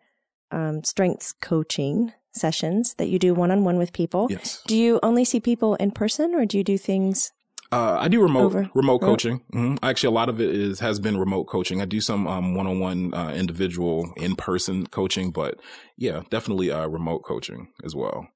um, 0.51 0.85
strengths 0.85 1.33
coaching 1.33 2.13
sessions 2.33 2.95
that 2.95 3.09
you 3.09 3.19
do 3.19 3.35
one 3.35 3.51
on 3.51 3.65
one 3.65 3.79
with 3.79 3.93
people. 3.93 4.27
Yes. 4.31 4.63
Do 4.67 4.77
you 4.77 5.01
only 5.03 5.25
see 5.25 5.41
people 5.41 5.75
in 5.77 5.91
person 5.91 6.35
or 6.35 6.45
do 6.45 6.59
you 6.59 6.65
do 6.65 6.77
things? 6.77 7.33
Uh, 7.73 7.97
I 7.99 8.09
do 8.09 8.23
remote 8.23 8.45
Over. 8.45 8.71
remote 8.75 9.01
coaching. 9.01 9.43
hmm 9.51 9.77
Actually, 9.83 10.09
a 10.09 10.19
lot 10.19 10.29
of 10.29 10.41
it 10.41 10.51
is 10.55 10.79
has 10.81 11.01
been 11.01 11.17
remote 11.17 11.45
coaching. 11.45 11.81
I 11.81 11.85
do 11.85 12.01
some 12.01 12.27
um, 12.29 12.55
one-on-one 12.55 13.13
uh, 13.13 13.33
individual 13.33 14.13
in-person 14.17 14.87
coaching, 14.87 15.33
but 15.33 15.59
yeah, 15.97 16.23
definitely 16.31 16.71
uh, 16.71 16.87
remote 16.87 17.25
coaching 17.25 17.69
as 17.85 17.95
well. 17.95 18.29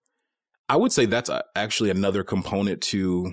I 0.68 0.76
would 0.76 0.92
say 0.92 1.04
that's 1.06 1.30
uh 1.30 1.42
actually 1.54 1.90
another 1.90 2.23
component 2.25 2.80
to 2.82 3.32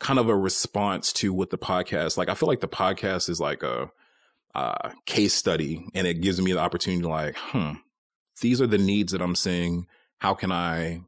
kind 0.00 0.18
of 0.18 0.28
a 0.28 0.36
response 0.36 1.12
to 1.12 1.32
what 1.32 1.50
the 1.50 1.58
podcast. 1.58 2.16
Like, 2.16 2.28
I 2.28 2.34
feel 2.34 2.48
like 2.48 2.60
the 2.60 2.68
podcast 2.68 3.28
is 3.28 3.38
like 3.38 3.62
a 3.62 3.90
uh, 4.54 4.90
case 5.06 5.34
study, 5.34 5.86
and 5.94 6.06
it 6.06 6.20
gives 6.20 6.40
me 6.40 6.52
the 6.52 6.58
opportunity 6.58 7.02
to 7.02 7.08
like, 7.08 7.36
hmm, 7.36 7.72
these 8.40 8.60
are 8.60 8.66
the 8.66 8.78
needs 8.78 9.12
that 9.12 9.22
I'm 9.22 9.36
seeing. 9.36 9.86
How 10.18 10.34
can 10.34 10.50
I 10.50 11.02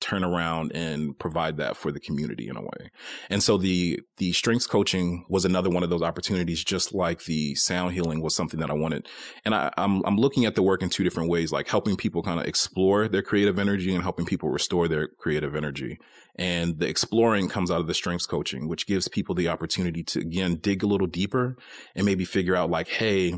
turn 0.00 0.24
around 0.24 0.72
and 0.74 1.18
provide 1.18 1.56
that 1.56 1.76
for 1.76 1.92
the 1.92 2.00
community 2.00 2.48
in 2.48 2.56
a 2.56 2.62
way? 2.62 2.90
And 3.30 3.42
so 3.42 3.56
the 3.56 4.00
the 4.16 4.32
strengths 4.32 4.66
coaching 4.66 5.24
was 5.28 5.44
another 5.44 5.70
one 5.70 5.82
of 5.82 5.90
those 5.90 6.02
opportunities, 6.02 6.62
just 6.64 6.94
like 6.94 7.24
the 7.24 7.54
sound 7.54 7.94
healing 7.94 8.22
was 8.22 8.34
something 8.34 8.60
that 8.60 8.70
I 8.70 8.74
wanted. 8.74 9.08
And 9.44 9.54
I, 9.54 9.72
I'm 9.76 10.02
I'm 10.04 10.16
looking 10.16 10.44
at 10.44 10.54
the 10.54 10.62
work 10.62 10.82
in 10.82 10.88
two 10.88 11.04
different 11.04 11.30
ways, 11.30 11.52
like 11.52 11.68
helping 11.68 11.96
people 11.96 12.22
kind 12.22 12.40
of 12.40 12.46
explore 12.46 13.08
their 13.08 13.22
creative 13.22 13.58
energy 13.58 13.94
and 13.94 14.02
helping 14.02 14.26
people 14.26 14.48
restore 14.48 14.88
their 14.88 15.08
creative 15.08 15.54
energy. 15.54 15.98
And 16.36 16.78
the 16.78 16.88
exploring 16.88 17.48
comes 17.48 17.70
out 17.70 17.80
of 17.80 17.88
the 17.88 17.94
strengths 17.94 18.26
coaching, 18.26 18.68
which 18.68 18.86
gives 18.86 19.08
people 19.08 19.34
the 19.34 19.48
opportunity 19.48 20.02
to 20.04 20.20
again 20.20 20.56
dig 20.56 20.82
a 20.82 20.86
little 20.86 21.06
deeper 21.06 21.56
and 21.94 22.06
maybe 22.06 22.24
figure 22.24 22.54
out 22.54 22.70
like, 22.70 22.88
hey, 22.88 23.34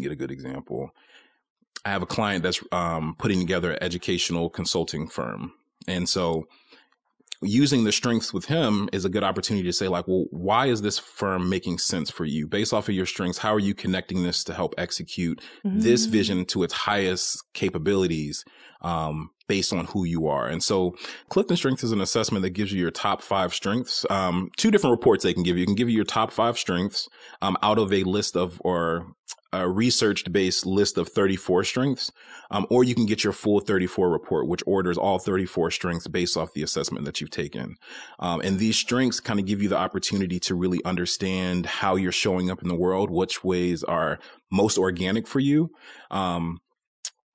get 0.00 0.12
a 0.12 0.16
good 0.16 0.30
example. 0.30 0.90
I 1.88 1.92
have 1.92 2.02
a 2.02 2.06
client 2.06 2.42
that's 2.42 2.62
um, 2.70 3.14
putting 3.18 3.40
together 3.40 3.72
an 3.72 3.82
educational 3.82 4.50
consulting 4.50 5.08
firm. 5.08 5.52
And 5.86 6.06
so 6.06 6.46
using 7.40 7.84
the 7.84 7.92
strengths 7.92 8.32
with 8.34 8.46
him 8.46 8.90
is 8.92 9.04
a 9.04 9.08
good 9.08 9.22
opportunity 9.24 9.66
to 9.66 9.72
say 9.72 9.88
like, 9.88 10.06
well, 10.06 10.26
why 10.30 10.66
is 10.66 10.82
this 10.82 10.98
firm 10.98 11.48
making 11.48 11.78
sense 11.78 12.10
for 12.10 12.26
you 12.26 12.46
based 12.46 12.74
off 12.74 12.88
of 12.88 12.94
your 12.94 13.06
strengths? 13.06 13.38
How 13.38 13.54
are 13.54 13.60
you 13.60 13.74
connecting 13.74 14.22
this 14.22 14.44
to 14.44 14.54
help 14.54 14.74
execute 14.76 15.40
this 15.64 16.06
Mm. 16.06 16.10
vision 16.10 16.44
to 16.46 16.62
its 16.62 16.74
highest 16.74 17.42
capabilities? 17.54 18.44
Um, 18.82 19.30
based 19.48 19.72
on 19.72 19.86
who 19.86 20.04
you 20.04 20.28
are. 20.28 20.46
And 20.46 20.62
so 20.62 20.94
Clifton 21.28 21.56
Strengths 21.56 21.82
is 21.82 21.92
an 21.92 22.00
assessment 22.00 22.42
that 22.42 22.50
gives 22.50 22.72
you 22.72 22.80
your 22.80 22.90
top 22.90 23.22
five 23.22 23.52
strengths. 23.52 24.06
Um, 24.10 24.50
two 24.56 24.70
different 24.70 24.92
reports 24.92 25.24
they 25.24 25.34
can 25.34 25.42
give 25.42 25.56
you. 25.56 25.60
You 25.60 25.66
can 25.66 25.74
give 25.74 25.88
you 25.88 25.96
your 25.96 26.04
top 26.04 26.30
five 26.30 26.58
strengths, 26.58 27.08
um, 27.42 27.56
out 27.62 27.78
of 27.78 27.92
a 27.92 28.04
list 28.04 28.36
of, 28.36 28.60
or 28.64 29.14
a 29.52 29.68
research 29.68 30.30
based 30.30 30.66
list 30.66 30.98
of 30.98 31.08
34 31.08 31.64
strengths. 31.64 32.12
Um, 32.50 32.66
or 32.70 32.84
you 32.84 32.94
can 32.94 33.06
get 33.06 33.24
your 33.24 33.32
full 33.32 33.60
34 33.60 34.10
report, 34.10 34.46
which 34.46 34.62
orders 34.66 34.98
all 34.98 35.18
34 35.18 35.70
strengths 35.70 36.06
based 36.06 36.36
off 36.36 36.52
the 36.52 36.62
assessment 36.62 37.04
that 37.04 37.20
you've 37.20 37.30
taken. 37.30 37.76
Um, 38.18 38.40
and 38.40 38.58
these 38.58 38.76
strengths 38.76 39.20
kind 39.20 39.40
of 39.40 39.46
give 39.46 39.62
you 39.62 39.68
the 39.68 39.78
opportunity 39.78 40.38
to 40.40 40.54
really 40.54 40.84
understand 40.84 41.66
how 41.66 41.96
you're 41.96 42.12
showing 42.12 42.50
up 42.50 42.62
in 42.62 42.68
the 42.68 42.74
world, 42.74 43.10
which 43.10 43.42
ways 43.42 43.82
are 43.84 44.18
most 44.50 44.78
organic 44.78 45.26
for 45.26 45.40
you. 45.40 45.70
Um, 46.10 46.60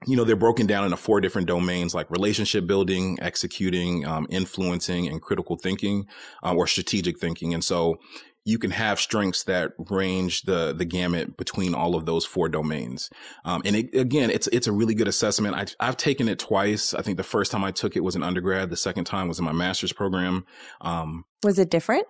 you 0.05 0.15
know, 0.15 0.23
they're 0.23 0.35
broken 0.35 0.65
down 0.65 0.85
into 0.85 0.97
four 0.97 1.21
different 1.21 1.47
domains 1.47 1.93
like 1.93 2.09
relationship 2.11 2.67
building, 2.67 3.17
executing, 3.21 4.05
um, 4.05 4.27
influencing, 4.29 5.07
and 5.07 5.21
critical 5.21 5.57
thinking, 5.57 6.07
uh, 6.43 6.53
or 6.53 6.67
strategic 6.67 7.19
thinking. 7.19 7.53
And 7.53 7.63
so 7.63 7.99
you 8.45 8.59
can 8.59 8.71
have 8.71 8.99
strengths 8.99 9.43
that 9.45 9.71
range 9.89 10.41
the 10.41 10.73
the 10.73 10.83
gamut 10.83 11.37
between 11.37 11.73
all 11.73 11.95
of 11.95 12.05
those 12.05 12.25
four 12.25 12.49
domains. 12.49 13.09
Um, 13.45 13.61
and 13.63 13.75
it, 13.75 13.95
again, 13.95 14.29
it's 14.29 14.47
it's 14.47 14.67
a 14.67 14.73
really 14.73 14.95
good 14.95 15.07
assessment. 15.07 15.55
I, 15.55 15.65
I've 15.87 15.97
taken 15.97 16.27
it 16.27 16.39
twice. 16.39 16.93
I 16.93 17.01
think 17.01 17.17
the 17.17 17.23
first 17.23 17.51
time 17.51 17.63
I 17.63 17.71
took 17.71 17.95
it 17.95 18.03
was 18.03 18.15
in 18.15 18.23
undergrad. 18.23 18.69
The 18.69 18.77
second 18.77 19.05
time 19.05 19.27
was 19.29 19.39
in 19.39 19.45
my 19.45 19.53
master's 19.53 19.93
program. 19.93 20.45
Um, 20.81 21.25
Was 21.43 21.57
it 21.59 21.69
different? 21.69 22.05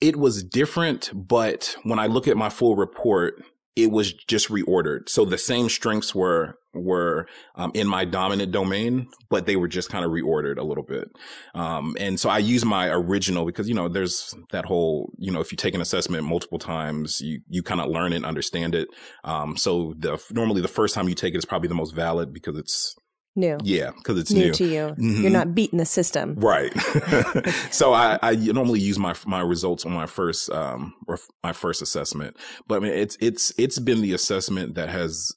it 0.00 0.16
was 0.16 0.44
different, 0.44 1.10
but 1.14 1.76
when 1.82 1.98
I 1.98 2.06
look 2.08 2.28
at 2.28 2.36
my 2.36 2.50
full 2.50 2.76
report, 2.76 3.42
it 3.76 3.90
was 3.90 4.12
just 4.12 4.48
reordered. 4.48 5.08
So 5.08 5.24
the 5.24 5.38
same 5.38 5.68
strengths 5.68 6.14
were 6.14 6.58
were 6.72 7.26
um, 7.54 7.70
in 7.74 7.86
my 7.86 8.04
dominant 8.04 8.50
domain, 8.52 9.08
but 9.30 9.46
they 9.46 9.56
were 9.56 9.68
just 9.68 9.90
kind 9.90 10.04
of 10.04 10.10
reordered 10.10 10.58
a 10.58 10.64
little 10.64 10.82
bit. 10.82 11.08
Um, 11.54 11.96
and 12.00 12.18
so 12.18 12.28
I 12.28 12.38
use 12.38 12.64
my 12.64 12.88
original 12.88 13.44
because 13.44 13.68
you 13.68 13.74
know 13.74 13.88
there's 13.88 14.34
that 14.52 14.64
whole 14.64 15.12
you 15.18 15.32
know 15.32 15.40
if 15.40 15.52
you 15.52 15.56
take 15.56 15.74
an 15.74 15.80
assessment 15.80 16.24
multiple 16.24 16.58
times, 16.58 17.20
you 17.20 17.40
you 17.48 17.62
kind 17.62 17.80
of 17.80 17.90
learn 17.90 18.12
it, 18.12 18.16
and 18.16 18.26
understand 18.26 18.74
it. 18.74 18.88
Um, 19.24 19.56
so 19.56 19.94
the 19.98 20.22
normally 20.30 20.60
the 20.60 20.68
first 20.68 20.94
time 20.94 21.08
you 21.08 21.14
take 21.14 21.34
it 21.34 21.38
is 21.38 21.44
probably 21.44 21.68
the 21.68 21.74
most 21.74 21.94
valid 21.94 22.32
because 22.32 22.56
it's 22.56 22.96
New. 23.36 23.58
yeah 23.64 23.90
because 23.96 24.18
it's 24.18 24.30
new, 24.32 24.44
new. 24.46 24.52
to 24.52 24.64
you. 24.64 24.94
Mhm. 24.98 25.22
You're 25.22 25.30
not 25.30 25.54
beating 25.54 25.78
the 25.78 25.84
system. 25.84 26.34
Right. 26.36 26.72
so 27.70 27.92
I, 27.92 28.18
I 28.22 28.34
normally 28.36 28.80
use 28.80 28.98
my 28.98 29.14
my 29.26 29.40
results 29.40 29.84
on 29.84 29.92
my 29.92 30.06
first 30.06 30.50
um 30.50 30.94
or 31.08 31.18
my 31.42 31.52
first 31.52 31.82
assessment, 31.82 32.36
but 32.68 32.76
I 32.76 32.78
mean 32.80 32.92
it's 32.92 33.16
it's 33.20 33.52
it's 33.58 33.78
been 33.78 34.02
the 34.02 34.12
assessment 34.12 34.74
that 34.76 34.88
has 34.88 35.32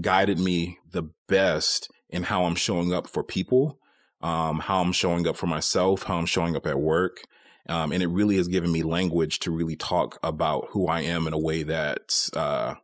guided 0.00 0.38
me 0.38 0.78
the 0.90 1.10
best 1.28 1.90
in 2.08 2.24
how 2.24 2.44
I'm 2.44 2.54
showing 2.54 2.92
up 2.92 3.06
for 3.08 3.22
people, 3.24 3.78
um, 4.20 4.60
how 4.60 4.80
I'm 4.80 4.92
showing 4.92 5.26
up 5.26 5.36
for 5.36 5.46
myself, 5.46 6.04
how 6.04 6.16
I'm 6.18 6.26
showing 6.26 6.54
up 6.56 6.66
at 6.66 6.78
work. 6.78 7.22
Um, 7.68 7.92
and 7.92 8.02
it 8.02 8.08
really 8.08 8.36
has 8.36 8.48
given 8.48 8.72
me 8.72 8.82
language 8.82 9.38
to 9.40 9.50
really 9.50 9.76
talk 9.76 10.18
about 10.22 10.66
who 10.70 10.88
I 10.88 11.02
am 11.02 11.26
in 11.26 11.32
a 11.32 11.38
way 11.38 11.62
that's 11.62 12.30
uh, 12.36 12.74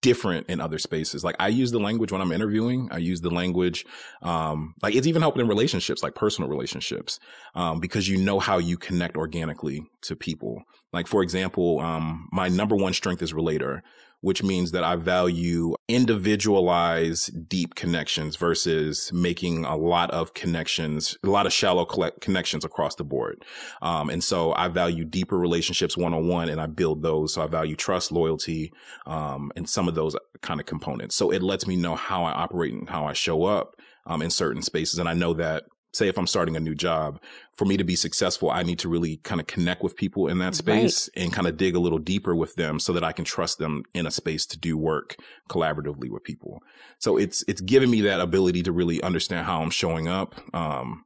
different 0.00 0.48
in 0.48 0.60
other 0.60 0.78
spaces. 0.78 1.24
Like 1.24 1.36
I 1.38 1.48
use 1.48 1.70
the 1.70 1.80
language 1.80 2.12
when 2.12 2.20
I'm 2.20 2.32
interviewing. 2.32 2.88
I 2.92 2.98
use 2.98 3.20
the 3.20 3.30
language, 3.30 3.84
um, 4.22 4.74
like 4.82 4.94
it's 4.94 5.06
even 5.06 5.22
helping 5.22 5.42
in 5.42 5.48
relationships, 5.48 6.02
like 6.02 6.14
personal 6.14 6.48
relationships, 6.48 7.18
um, 7.54 7.80
because 7.80 8.08
you 8.08 8.16
know 8.18 8.38
how 8.38 8.58
you 8.58 8.76
connect 8.76 9.16
organically 9.16 9.82
to 10.02 10.14
people. 10.14 10.62
Like 10.92 11.06
for 11.06 11.22
example, 11.22 11.80
um, 11.80 12.28
my 12.32 12.48
number 12.48 12.76
one 12.76 12.92
strength 12.92 13.22
is 13.22 13.34
relator, 13.34 13.82
which 14.20 14.42
means 14.42 14.72
that 14.72 14.82
I 14.82 14.96
value 14.96 15.74
individualized, 15.86 17.48
deep 17.48 17.74
connections 17.74 18.36
versus 18.36 19.12
making 19.12 19.64
a 19.64 19.76
lot 19.76 20.10
of 20.10 20.34
connections, 20.34 21.16
a 21.22 21.28
lot 21.28 21.46
of 21.46 21.52
shallow 21.52 21.84
connections 22.20 22.64
across 22.64 22.96
the 22.96 23.04
board. 23.04 23.44
Um, 23.80 24.10
and 24.10 24.22
so 24.22 24.52
I 24.54 24.68
value 24.68 25.04
deeper 25.04 25.38
relationships 25.38 25.96
one 25.96 26.14
on 26.14 26.26
one 26.26 26.48
and 26.48 26.60
I 26.60 26.66
build 26.66 27.02
those. 27.02 27.34
So 27.34 27.42
I 27.42 27.46
value 27.46 27.76
trust, 27.76 28.10
loyalty, 28.10 28.72
um, 29.06 29.52
and 29.54 29.68
some 29.68 29.88
of 29.88 29.94
those 29.94 30.16
kind 30.42 30.60
of 30.60 30.66
components. 30.66 31.14
So 31.14 31.30
it 31.30 31.42
lets 31.42 31.66
me 31.66 31.76
know 31.76 31.94
how 31.94 32.24
I 32.24 32.32
operate 32.32 32.74
and 32.74 32.88
how 32.88 33.06
I 33.06 33.12
show 33.12 33.44
up, 33.44 33.76
um, 34.06 34.20
in 34.22 34.30
certain 34.30 34.62
spaces. 34.62 34.98
And 34.98 35.08
I 35.08 35.14
know 35.14 35.34
that 35.34 35.64
say 35.92 36.08
if 36.08 36.18
I'm 36.18 36.26
starting 36.26 36.56
a 36.56 36.60
new 36.60 36.74
job, 36.74 37.20
for 37.54 37.64
me 37.64 37.76
to 37.76 37.84
be 37.84 37.96
successful, 37.96 38.50
I 38.50 38.62
need 38.62 38.78
to 38.80 38.88
really 38.88 39.16
kind 39.18 39.40
of 39.40 39.46
connect 39.46 39.82
with 39.82 39.96
people 39.96 40.28
in 40.28 40.38
that 40.38 40.54
space 40.54 41.08
and 41.16 41.32
kind 41.32 41.46
of 41.46 41.56
dig 41.56 41.74
a 41.74 41.80
little 41.80 41.98
deeper 41.98 42.34
with 42.34 42.54
them 42.54 42.78
so 42.78 42.92
that 42.92 43.04
I 43.04 43.12
can 43.12 43.24
trust 43.24 43.58
them 43.58 43.84
in 43.94 44.06
a 44.06 44.10
space 44.10 44.46
to 44.46 44.58
do 44.58 44.76
work 44.76 45.16
collaboratively 45.50 46.10
with 46.10 46.24
people. 46.24 46.62
So 46.98 47.16
it's 47.16 47.44
it's 47.48 47.60
giving 47.60 47.90
me 47.90 48.02
that 48.02 48.20
ability 48.20 48.62
to 48.64 48.72
really 48.72 49.02
understand 49.02 49.46
how 49.46 49.62
I'm 49.62 49.70
showing 49.70 50.08
up. 50.08 50.34
Um 50.54 51.04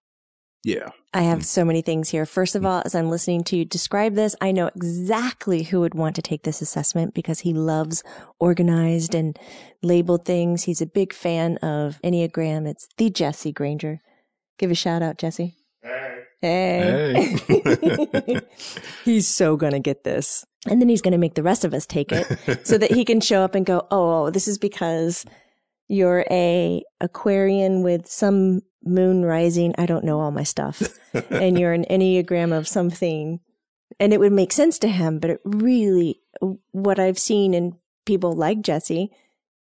yeah. 0.64 0.90
I 1.12 1.22
have 1.22 1.44
so 1.44 1.64
many 1.64 1.82
things 1.82 2.10
here. 2.10 2.24
First 2.24 2.54
of 2.54 2.64
all, 2.64 2.82
as 2.84 2.94
I'm 2.94 3.10
listening 3.10 3.42
to 3.44 3.56
you 3.56 3.64
describe 3.64 4.14
this, 4.14 4.36
I 4.40 4.52
know 4.52 4.70
exactly 4.76 5.64
who 5.64 5.80
would 5.80 5.94
want 5.94 6.14
to 6.16 6.22
take 6.22 6.44
this 6.44 6.62
assessment 6.62 7.14
because 7.14 7.40
he 7.40 7.52
loves 7.52 8.04
organized 8.38 9.12
and 9.12 9.36
labeled 9.82 10.24
things. 10.24 10.62
He's 10.64 10.80
a 10.80 10.86
big 10.86 11.12
fan 11.12 11.56
of 11.58 12.00
Enneagram. 12.04 12.68
It's 12.68 12.88
the 12.96 13.10
Jesse 13.10 13.52
Granger. 13.52 14.00
Give 14.58 14.70
a 14.70 14.74
shout 14.74 15.02
out, 15.02 15.18
Jesse. 15.18 15.56
Hey. 15.82 16.24
Hey. 16.40 17.36
he's 19.04 19.28
so 19.28 19.56
going 19.56 19.72
to 19.72 19.80
get 19.80 20.04
this. 20.04 20.44
And 20.68 20.80
then 20.80 20.88
he's 20.88 21.02
going 21.02 21.12
to 21.12 21.18
make 21.18 21.34
the 21.34 21.42
rest 21.42 21.64
of 21.64 21.74
us 21.74 21.86
take 21.86 22.12
it 22.12 22.26
so 22.66 22.78
that 22.78 22.92
he 22.92 23.04
can 23.04 23.20
show 23.20 23.42
up 23.42 23.54
and 23.54 23.66
go, 23.66 23.86
oh, 23.90 24.26
oh, 24.26 24.30
this 24.30 24.46
is 24.46 24.58
because 24.58 25.24
you're 25.88 26.24
a 26.30 26.82
Aquarian 27.00 27.82
with 27.82 28.06
some 28.06 28.62
moon 28.84 29.24
rising. 29.24 29.74
I 29.78 29.86
don't 29.86 30.04
know 30.04 30.20
all 30.20 30.30
my 30.30 30.44
stuff. 30.44 30.82
and 31.30 31.58
you're 31.58 31.72
an 31.72 31.84
Enneagram 31.90 32.56
of 32.56 32.68
something. 32.68 33.40
and 33.98 34.12
it 34.12 34.20
would 34.20 34.32
make 34.32 34.52
sense 34.52 34.78
to 34.80 34.88
him, 34.88 35.18
but 35.18 35.30
it 35.30 35.40
really, 35.44 36.20
what 36.70 36.98
I've 36.98 37.18
seen 37.18 37.54
in 37.54 37.76
people 38.06 38.32
like 38.32 38.62
Jesse, 38.62 39.10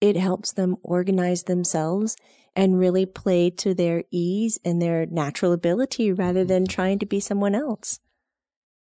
it 0.02 0.16
helps 0.18 0.54
them 0.54 0.78
organize 0.84 1.44
themselves 1.44 2.16
and 2.58 2.80
really 2.80 3.06
play 3.06 3.52
to 3.52 3.76
their 3.76 4.04
ease 4.10 4.60
and 4.66 4.82
their 4.82 5.06
natural 5.06 5.54
ability 5.54 6.12
rather 6.12 6.44
than 6.44 6.66
trying 6.66 6.98
to 6.98 7.06
be 7.06 7.20
someone 7.20 7.54
else. 7.54 8.00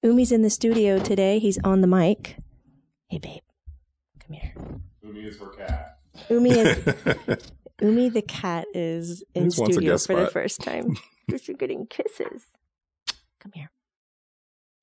Umi's 0.01 0.31
in 0.31 0.43
the 0.43 0.51
studio 0.51 1.01
today. 1.01 1.41
He's 1.41 1.59
on 1.65 1.81
the 1.81 1.89
mic. 1.89 2.37
Hey, 3.09 3.19
babe, 3.19 3.43
come 4.21 4.37
here. 4.37 4.55
Umi 5.03 5.25
is 5.25 5.39
her 5.41 5.49
cat. 5.49 5.99
Umi 6.31 6.51
is 6.51 7.53
Umi 7.83 8.09
the 8.09 8.23
cat 8.23 8.67
is 8.73 9.25
in 9.35 9.51
studio 9.51 9.95
for 9.95 9.99
spot. 9.99 10.19
the 10.19 10.31
first 10.31 10.61
time. 10.61 10.97
Just 11.31 11.51
getting 11.59 11.87
kisses. 11.87 12.45
Come 13.41 13.53
here. 13.55 13.73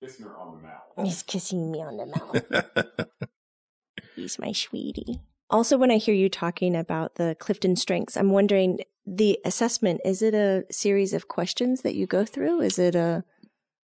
Kissing 0.03 0.25
her 0.25 0.35
on 0.37 0.57
the 0.57 0.63
mouth. 0.63 1.07
He's 1.07 1.23
kissing 1.23 1.71
me 1.71 1.81
on 1.81 1.95
the 1.95 2.07
mouth. 2.07 2.87
He's 4.15 4.37
my 4.37 4.51
sweetie. 4.51 5.21
Also, 5.51 5.77
when 5.77 5.91
I 5.91 5.97
hear 5.97 6.15
you 6.15 6.29
talking 6.29 6.75
about 6.75 7.15
the 7.15 7.35
Clifton 7.39 7.75
strengths, 7.75 8.15
I'm 8.15 8.31
wondering 8.31 8.79
the 9.05 9.39
assessment, 9.45 10.01
is 10.05 10.21
it 10.21 10.33
a 10.33 10.63
series 10.71 11.13
of 11.13 11.27
questions 11.27 11.81
that 11.81 11.95
you 11.95 12.07
go 12.07 12.23
through? 12.25 12.61
Is 12.61 12.79
it 12.79 12.95
a 12.95 13.23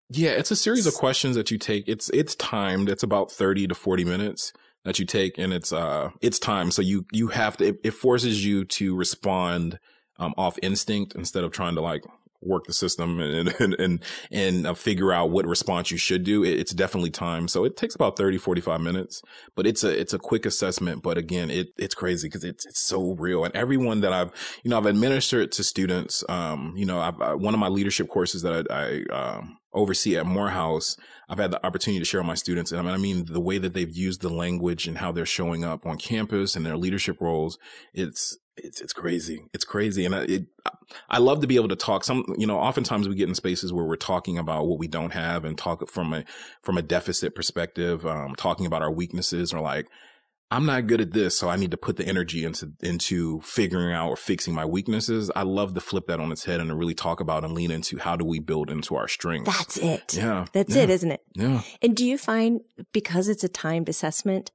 Yeah, 0.10 0.32
it's 0.32 0.52
a 0.52 0.56
series 0.56 0.88
of 0.88 0.94
questions 0.94 1.36
that 1.36 1.52
you 1.52 1.58
take. 1.58 1.88
It's 1.88 2.10
it's 2.12 2.36
timed. 2.36 2.90
It's 2.90 3.04
about 3.04 3.32
30 3.32 3.68
to 3.68 3.76
40 3.76 4.06
minutes 4.06 4.54
that 4.86 5.00
you 5.00 5.06
take 5.06 5.38
and 5.38 5.52
it's 5.52 5.74
uh 5.74 6.12
it's 6.22 6.40
time. 6.40 6.72
So 6.72 6.82
you 6.82 7.06
you 7.12 7.28
have 7.28 7.58
to 7.58 7.66
it, 7.66 7.80
it 7.84 7.92
forces 7.92 8.46
you 8.46 8.64
to 8.66 8.96
respond 8.96 9.80
um 10.18 10.34
off 10.38 10.58
instinct 10.62 11.16
instead 11.16 11.44
of 11.44 11.52
trying 11.52 11.76
to 11.76 11.82
like 11.82 12.04
work 12.42 12.66
the 12.66 12.74
system 12.74 13.20
and 13.20 13.50
and 13.60 13.74
and, 13.80 14.04
and 14.32 14.68
uh, 14.68 14.74
figure 14.74 15.12
out 15.12 15.30
what 15.30 15.46
response 15.46 15.92
you 15.92 15.98
should 15.98 16.24
do 16.24 16.44
it, 16.44 16.60
it's 16.60 16.74
definitely 16.74 17.12
time. 17.12 17.48
So 17.48 17.64
it 17.64 17.76
takes 17.76 17.96
about 17.96 18.18
30 18.18 18.38
45 18.38 18.82
minutes 18.82 19.22
but 19.56 19.66
it's 19.66 19.84
a 19.84 20.00
it's 20.00 20.14
a 20.14 20.20
quick 20.20 20.46
assessment. 20.46 21.04
But 21.04 21.18
again 21.18 21.50
it 21.50 21.70
it's 21.78 21.96
crazy 21.96 22.28
because 22.28 22.44
it's 22.44 22.66
it's 22.66 22.82
so 22.82 23.16
real. 23.16 23.44
And 23.44 23.56
everyone 23.56 24.02
that 24.02 24.14
i've 24.14 24.32
you 24.64 24.70
know 24.70 24.78
i've 24.78 24.86
administered 24.86 25.52
to 25.54 25.64
students 25.64 26.24
um 26.30 26.74
you 26.76 26.86
know 26.86 27.00
i've 27.00 27.20
I, 27.22 27.34
one 27.34 27.54
of 27.54 27.60
my 27.60 27.68
leadership 27.68 28.08
courses 28.08 28.42
that 28.44 28.68
i, 28.72 29.04
I 29.14 29.38
um 29.38 29.58
oversee 29.74 30.18
at 30.18 30.26
Morehouse, 30.26 30.98
I've 31.30 31.38
had 31.38 31.52
the 31.52 31.66
opportunity 31.66 32.00
to 32.00 32.06
share 32.06 32.20
with 32.20 32.28
my 32.28 32.36
students. 32.36 32.72
And 32.72 32.90
I 32.90 32.98
mean, 32.98 33.26
the 33.26 33.40
way 33.40 33.58
that 33.58 33.74
they've 33.74 33.96
used 33.96 34.22
the 34.22 34.30
language 34.30 34.88
and 34.88 34.98
how 34.98 35.12
they're 35.12 35.26
showing 35.26 35.64
up 35.64 35.86
on 35.86 35.98
campus 35.98 36.56
and 36.56 36.66
their 36.66 36.78
leadership 36.78 37.22
roles, 37.22 37.58
it's, 37.94 38.38
it's, 38.58 38.82
it's 38.82 38.94
crazy. 38.94 39.46
It's 39.54 39.66
crazy. 39.66 40.06
And 40.06 40.16
I, 40.16 40.22
it, 40.24 40.46
I 41.10 41.20
love 41.20 41.42
to 41.42 41.48
be 41.48 41.56
able 41.56 41.70
to 41.70 41.76
talk 41.76 42.04
some, 42.04 42.26
you 42.38 42.48
know, 42.48 42.58
oftentimes 42.58 43.08
we 43.08 43.16
get 43.16 43.30
in 43.30 43.36
spaces 43.36 43.72
where 43.72 43.86
we're 43.86 43.96
talking 43.96 44.38
about 44.38 44.68
what 44.68 44.80
we 44.80 44.88
don't 44.88 45.14
have 45.14 45.46
and 45.46 45.58
talk 45.58 45.88
from 45.90 46.14
a, 46.14 46.24
from 46.62 46.78
a 46.78 46.82
deficit 46.82 47.36
perspective, 47.36 48.06
um, 48.06 48.36
talking 48.36 48.66
about 48.66 48.82
our 48.82 48.92
weaknesses 48.92 49.54
or 49.54 49.62
like, 49.62 49.88
I'm 50.50 50.66
not 50.66 50.88
good 50.88 51.02
at 51.02 51.12
this, 51.12 51.38
so 51.38 51.50
I 51.50 51.58
need 51.58 51.72
to 51.72 51.78
put 51.78 51.98
the 51.98 52.06
energy 52.06 52.46
into 52.46 52.72
into 52.82 53.42
figuring 53.42 53.94
out 53.94 54.08
or 54.08 54.16
fixing 54.16 54.54
my 54.54 54.64
weaknesses. 54.64 55.30
I 55.36 55.42
love 55.44 55.74
to 55.74 55.82
flip 55.82 56.08
that 56.08 56.22
on 56.22 56.32
its 56.32 56.46
head 56.46 56.62
and 56.62 56.70
to 56.70 56.76
really 56.76 56.94
talk 56.94 57.20
about 57.20 57.44
and 57.44 57.54
lean 57.54 57.70
into 57.70 57.98
how 57.98 58.16
do 58.16 58.24
we 58.24 58.40
build 58.40 58.70
into 58.70 58.96
our 58.96 59.10
strengths. 59.10 59.58
That's 59.58 59.78
it. 59.78 60.14
Yeah, 60.14 60.46
that's 60.54 60.74
yeah. 60.74 60.84
it, 60.84 60.90
isn't 60.90 61.12
it? 61.12 61.22
Yeah. 61.34 61.64
And 61.82 61.98
do 61.98 62.06
you 62.06 62.18
find 62.18 62.62
because 62.94 63.28
it's 63.28 63.44
a 63.44 63.50
timed 63.50 63.90
assessment 63.90 64.52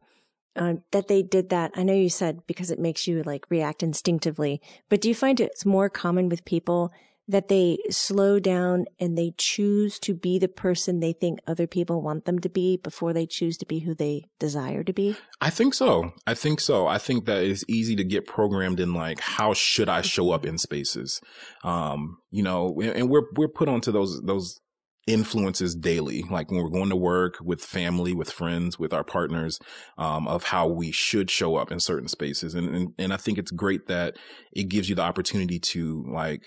uh, 0.57 0.75
that 0.91 1.09
they 1.09 1.23
did 1.23 1.49
that? 1.51 1.73
I 1.75 1.83
know 1.83 1.95
you 1.95 2.09
said 2.09 2.47
because 2.47 2.71
it 2.71 2.79
makes 2.79 3.07
you 3.07 3.23
like 3.23 3.47
react 3.51 3.83
instinctively, 3.83 4.61
but 4.89 5.01
do 5.01 5.09
you 5.09 5.15
find 5.15 5.41
it's 5.41 5.67
more 5.67 5.89
common 5.89 6.29
with 6.29 6.45
people 6.45 6.93
that 7.29 7.49
they 7.49 7.79
slow 7.89 8.41
down 8.41 8.85
and 8.99 9.17
they 9.17 9.33
choose 9.39 9.99
to 10.01 10.13
be 10.13 10.39
the 10.39 10.49
person 10.49 11.01
they 11.01 11.13
think 11.13 11.39
other 11.47 11.67
people 11.67 12.03
want 12.03 12.25
them 12.25 12.39
to 12.41 12.49
be 12.49 12.77
before 12.77 13.13
they 13.13 13.27
choose 13.27 13.57
to 13.57 13.67
be 13.67 13.81
who 13.81 13.95
they 13.95 14.25
desire 14.39 14.83
to 14.83 14.93
be? 14.93 15.17
I 15.41 15.51
think 15.51 15.75
so. 15.75 16.13
I 16.27 16.35
think 16.35 16.61
so. 16.61 16.87
I 16.87 16.99
think 16.99 17.27
that 17.27 17.45
it's 17.45 17.65
easy 17.69 17.95
to 17.97 18.05
get 18.05 18.27
programmed 18.27 18.81
in 18.81 18.93
like, 18.93 19.21
how 19.21 19.55
should 19.55 19.89
I 19.89 20.03
show 20.03 20.33
up 20.33 20.45
in 20.45 20.59
spaces? 20.59 21.21
Um, 21.63 22.19
you 22.31 22.43
know, 22.43 22.77
and 22.81 23.09
we're, 23.09 23.27
we're 23.37 23.49
put 23.49 23.69
onto 23.69 23.93
those, 23.93 24.21
those 24.23 24.61
influences 25.07 25.75
daily, 25.75 26.23
like 26.31 26.51
when 26.51 26.63
we're 26.63 26.69
going 26.69 26.91
to 26.91 26.97
work 26.97 27.39
with 27.43 27.61
family, 27.61 28.15
with 28.15 28.31
friends, 28.31 28.79
with 28.79 28.93
our 28.93 29.03
partners, 29.03 29.59
um, 29.99 30.29
of 30.29 30.45
how 30.45 30.69
we 30.69 30.93
should 30.93 31.31
show 31.31 31.57
up 31.57 31.73
in 31.73 31.81
certain 31.81 32.09
spaces. 32.09 32.55
And, 32.55 32.75
and, 32.75 32.95
and 32.99 33.13
I 33.13 33.17
think 33.17 33.39
it's 33.39 33.51
great 33.51 33.89
that 33.89 34.17
it 34.53 34.65
gives 34.69 34.89
you 34.89 34.95
the 34.95 35.03
opportunity 35.03 35.59
to 35.59 36.05
like, 36.09 36.43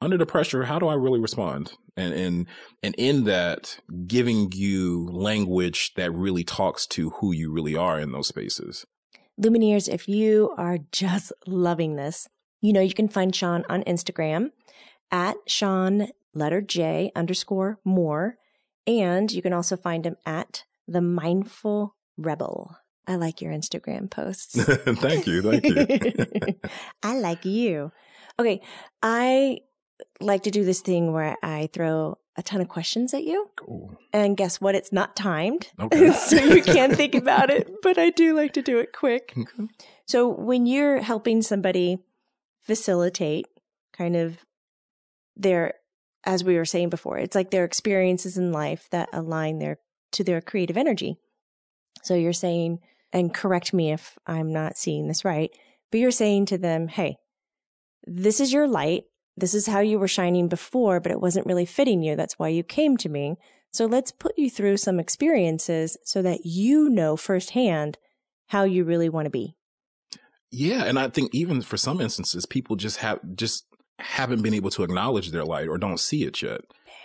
under 0.00 0.16
the 0.16 0.26
pressure, 0.26 0.64
how 0.64 0.78
do 0.78 0.86
I 0.86 0.94
really 0.94 1.20
respond? 1.20 1.72
And, 1.96 2.14
and, 2.14 2.46
and 2.82 2.94
in 2.96 3.24
that, 3.24 3.78
giving 4.06 4.52
you 4.52 5.08
language 5.10 5.92
that 5.96 6.12
really 6.12 6.44
talks 6.44 6.86
to 6.88 7.10
who 7.10 7.32
you 7.32 7.52
really 7.52 7.74
are 7.74 7.98
in 7.98 8.12
those 8.12 8.28
spaces. 8.28 8.86
Lumineers, 9.42 9.88
if 9.88 10.08
you 10.08 10.54
are 10.56 10.78
just 10.92 11.32
loving 11.46 11.96
this, 11.96 12.28
you 12.60 12.72
know, 12.72 12.80
you 12.80 12.94
can 12.94 13.08
find 13.08 13.34
Shawn 13.34 13.64
on 13.68 13.82
Instagram 13.82 14.50
at 15.10 15.36
Shawn 15.46 16.08
letter 16.38 16.60
J 16.60 17.12
underscore 17.14 17.78
Moore. 17.84 18.36
And 18.86 19.30
you 19.30 19.42
can 19.42 19.52
also 19.52 19.76
find 19.76 20.06
him 20.06 20.16
at 20.24 20.64
the 20.86 21.02
mindful 21.02 21.94
rebel. 22.16 22.76
I 23.06 23.16
like 23.16 23.40
your 23.40 23.52
Instagram 23.52 24.10
posts. 24.10 24.62
thank 24.64 25.26
you. 25.26 25.42
Thank 25.42 25.64
you. 25.64 26.54
I 27.02 27.18
like 27.18 27.44
you. 27.44 27.92
Okay. 28.38 28.60
I 29.02 29.60
like 30.20 30.42
to 30.44 30.50
do 30.50 30.64
this 30.64 30.80
thing 30.80 31.12
where 31.12 31.36
I 31.42 31.68
throw 31.72 32.18
a 32.36 32.42
ton 32.42 32.60
of 32.60 32.68
questions 32.68 33.12
at 33.14 33.24
you. 33.24 33.50
Cool. 33.56 33.98
And 34.12 34.36
guess 34.36 34.60
what? 34.60 34.74
It's 34.74 34.92
not 34.92 35.16
timed. 35.16 35.70
Okay. 35.80 36.12
so 36.12 36.36
you 36.36 36.62
can't 36.62 36.94
think 36.94 37.14
about 37.14 37.50
it, 37.50 37.68
but 37.82 37.98
I 37.98 38.10
do 38.10 38.34
like 38.34 38.52
to 38.52 38.62
do 38.62 38.78
it 38.78 38.92
quick. 38.92 39.34
Okay. 39.36 39.68
So 40.06 40.28
when 40.28 40.66
you're 40.66 41.00
helping 41.00 41.42
somebody 41.42 41.98
facilitate 42.62 43.46
kind 43.92 44.16
of 44.16 44.38
their, 45.34 45.74
as 46.24 46.44
we 46.44 46.56
were 46.56 46.64
saying 46.64 46.90
before, 46.90 47.18
it's 47.18 47.34
like 47.34 47.50
their 47.50 47.64
experiences 47.64 48.36
in 48.36 48.52
life 48.52 48.88
that 48.90 49.08
align 49.12 49.58
their, 49.58 49.78
to 50.12 50.24
their 50.24 50.40
creative 50.40 50.76
energy. 50.76 51.16
So 52.02 52.14
you're 52.14 52.32
saying, 52.32 52.80
and 53.12 53.32
correct 53.32 53.72
me 53.72 53.92
if 53.92 54.18
I'm 54.26 54.52
not 54.52 54.76
seeing 54.76 55.08
this 55.08 55.24
right, 55.24 55.50
but 55.90 56.00
you're 56.00 56.10
saying 56.10 56.46
to 56.46 56.58
them, 56.58 56.88
Hey, 56.88 57.16
this 58.06 58.40
is 58.40 58.52
your 58.52 58.68
light 58.68 59.04
this 59.40 59.54
is 59.54 59.66
how 59.66 59.80
you 59.80 59.98
were 59.98 60.08
shining 60.08 60.48
before, 60.48 61.00
but 61.00 61.12
it 61.12 61.20
wasn't 61.20 61.46
really 61.46 61.64
fitting 61.64 62.02
you. 62.02 62.16
That's 62.16 62.38
why 62.38 62.48
you 62.48 62.62
came 62.62 62.96
to 62.98 63.08
me. 63.08 63.36
So 63.70 63.86
let's 63.86 64.10
put 64.10 64.36
you 64.36 64.50
through 64.50 64.78
some 64.78 64.98
experiences 64.98 65.96
so 66.04 66.22
that 66.22 66.40
you 66.44 66.88
know 66.88 67.16
firsthand 67.16 67.98
how 68.48 68.64
you 68.64 68.84
really 68.84 69.08
want 69.08 69.26
to 69.26 69.30
be. 69.30 69.54
Yeah. 70.50 70.84
And 70.84 70.98
I 70.98 71.08
think 71.08 71.34
even 71.34 71.62
for 71.62 71.76
some 71.76 72.00
instances, 72.00 72.46
people 72.46 72.74
just 72.74 72.96
have, 72.98 73.20
just 73.34 73.66
haven't 73.98 74.42
been 74.42 74.54
able 74.54 74.70
to 74.70 74.82
acknowledge 74.82 75.30
their 75.30 75.44
light 75.44 75.68
or 75.68 75.78
don't 75.78 76.00
see 76.00 76.24
it 76.24 76.40
yet. 76.42 76.60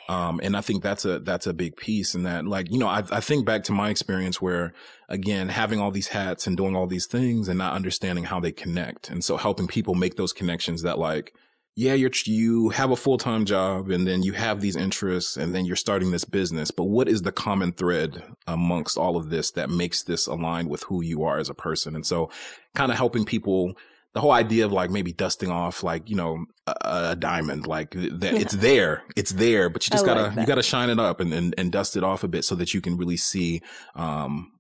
Um, 0.10 0.42
and 0.44 0.58
I 0.58 0.62
think 0.62 0.84
that's 0.84 1.06
a, 1.06 1.20
that's 1.20 1.48
a 1.48 1.54
big 1.54 1.78
piece 1.78 2.14
in 2.14 2.24
that, 2.24 2.46
like, 2.46 2.70
you 2.70 2.78
know, 2.78 2.90
I, 2.90 3.04
I 3.10 3.22
think 3.22 3.46
back 3.46 3.64
to 3.66 3.72
my 3.72 3.90
experience 3.90 4.42
where 4.42 4.74
again, 5.14 5.48
having 5.48 5.80
all 5.80 5.92
these 5.92 6.08
hats 6.08 6.48
and 6.48 6.58
doing 6.58 6.76
all 6.76 6.88
these 6.88 7.06
things 7.06 7.48
and 7.48 7.58
not 7.58 7.74
understanding 7.74 8.26
how 8.26 8.40
they 8.40 8.52
connect. 8.52 9.10
And 9.10 9.24
so 9.24 9.38
helping 9.38 9.68
people 9.68 9.94
make 9.94 10.16
those 10.16 10.34
connections 10.34 10.82
that 10.82 10.98
like, 10.98 11.34
yeah, 11.76 11.94
you're, 11.94 12.12
you 12.26 12.70
have 12.70 12.92
a 12.92 12.96
full 12.96 13.18
time 13.18 13.46
job 13.46 13.90
and 13.90 14.08
then 14.08 14.24
you 14.24 14.34
have 14.34 14.60
these 14.60 14.76
interests 14.76 15.38
and 15.38 15.54
then 15.54 15.66
you're 15.66 15.76
starting 15.76 16.12
this 16.12 16.26
business. 16.26 16.72
But 16.72 16.86
what 16.86 17.08
is 17.08 17.22
the 17.22 17.32
common 17.32 17.72
thread 17.74 18.24
amongst 18.48 18.98
all 18.98 19.18
of 19.18 19.30
this 19.30 19.52
that 19.52 19.70
makes 19.70 20.04
this 20.04 20.28
align 20.28 20.68
with 20.68 20.84
who 20.84 21.04
you 21.04 21.24
are 21.24 21.40
as 21.40 21.50
a 21.50 21.56
person? 21.56 21.96
And 21.96 22.06
so 22.06 22.30
kind 22.76 22.92
of 22.92 22.98
helping 22.98 23.26
people, 23.26 23.78
the 24.14 24.22
whole 24.22 24.32
idea 24.32 24.66
of 24.66 24.72
like 24.72 24.90
maybe 24.90 25.12
dusting 25.12 25.50
off 25.50 25.84
like, 25.84 26.10
you 26.10 26.16
know, 26.16 26.46
a, 26.68 26.74
a 27.12 27.16
diamond, 27.16 27.66
like 27.66 27.92
that 27.92 28.34
it's 28.34 28.54
there, 28.54 29.04
it's 29.16 29.32
there, 29.32 29.70
but 29.70 29.86
you 29.86 29.92
just 29.92 30.06
gotta, 30.06 30.40
you 30.40 30.46
gotta 30.46 30.64
shine 30.64 30.90
it 30.90 31.00
up 31.00 31.20
and, 31.20 31.34
and, 31.34 31.56
and 31.58 31.72
dust 31.72 31.98
it 31.98 32.04
off 32.04 32.24
a 32.24 32.28
bit 32.28 32.46
so 32.46 32.56
that 32.56 32.74
you 32.74 32.82
can 32.82 32.96
really 32.96 33.18
see, 33.18 33.62
um, 33.96 34.52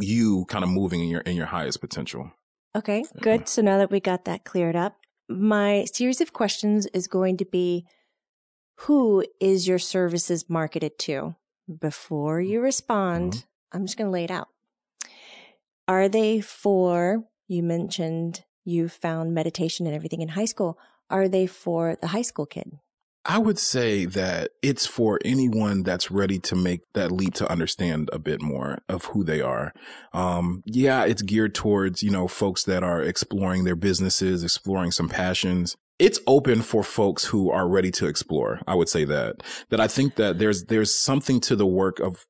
you 0.00 0.44
kind 0.48 0.64
of 0.64 0.70
moving 0.70 1.00
in 1.00 1.08
your, 1.08 1.20
in 1.22 1.36
your 1.36 1.46
highest 1.46 1.80
potential. 1.80 2.30
Okay, 2.76 3.04
good. 3.20 3.48
So 3.48 3.60
now 3.60 3.78
that 3.78 3.90
we 3.90 4.00
got 4.00 4.24
that 4.24 4.44
cleared 4.44 4.76
up, 4.76 4.96
my 5.28 5.84
series 5.92 6.20
of 6.20 6.32
questions 6.32 6.86
is 6.86 7.06
going 7.06 7.36
to 7.38 7.44
be 7.44 7.84
who 8.82 9.24
is 9.40 9.66
your 9.66 9.78
services 9.78 10.48
marketed 10.48 10.98
to? 11.00 11.34
Before 11.80 12.40
you 12.40 12.60
respond, 12.60 13.32
mm-hmm. 13.32 13.76
I'm 13.76 13.84
just 13.84 13.98
going 13.98 14.06
to 14.06 14.12
lay 14.12 14.24
it 14.24 14.30
out. 14.30 14.48
Are 15.86 16.08
they 16.08 16.40
for, 16.40 17.24
you 17.48 17.62
mentioned 17.62 18.44
you 18.64 18.88
found 18.88 19.34
meditation 19.34 19.86
and 19.86 19.96
everything 19.96 20.20
in 20.20 20.28
high 20.28 20.44
school. 20.44 20.78
Are 21.10 21.26
they 21.26 21.46
for 21.46 21.96
the 22.00 22.08
high 22.08 22.22
school 22.22 22.46
kid? 22.46 22.78
I 23.24 23.38
would 23.38 23.58
say 23.58 24.04
that 24.06 24.52
it's 24.62 24.86
for 24.86 25.18
anyone 25.24 25.82
that's 25.82 26.10
ready 26.10 26.38
to 26.40 26.56
make 26.56 26.80
that 26.94 27.10
leap 27.10 27.34
to 27.34 27.50
understand 27.50 28.08
a 28.12 28.18
bit 28.18 28.40
more 28.40 28.78
of 28.88 29.06
who 29.06 29.24
they 29.24 29.40
are. 29.40 29.72
Um, 30.12 30.62
yeah, 30.64 31.04
it's 31.04 31.22
geared 31.22 31.54
towards, 31.54 32.02
you 32.02 32.10
know, 32.10 32.28
folks 32.28 32.64
that 32.64 32.82
are 32.82 33.02
exploring 33.02 33.64
their 33.64 33.76
businesses, 33.76 34.44
exploring 34.44 34.92
some 34.92 35.08
passions. 35.08 35.76
It's 35.98 36.20
open 36.26 36.62
for 36.62 36.82
folks 36.82 37.24
who 37.24 37.50
are 37.50 37.68
ready 37.68 37.90
to 37.92 38.06
explore. 38.06 38.60
I 38.66 38.74
would 38.74 38.88
say 38.88 39.04
that, 39.04 39.42
that 39.68 39.80
I 39.80 39.88
think 39.88 40.14
that 40.14 40.38
there's, 40.38 40.64
there's 40.64 40.94
something 40.94 41.40
to 41.40 41.56
the 41.56 41.66
work 41.66 41.98
of 42.00 42.24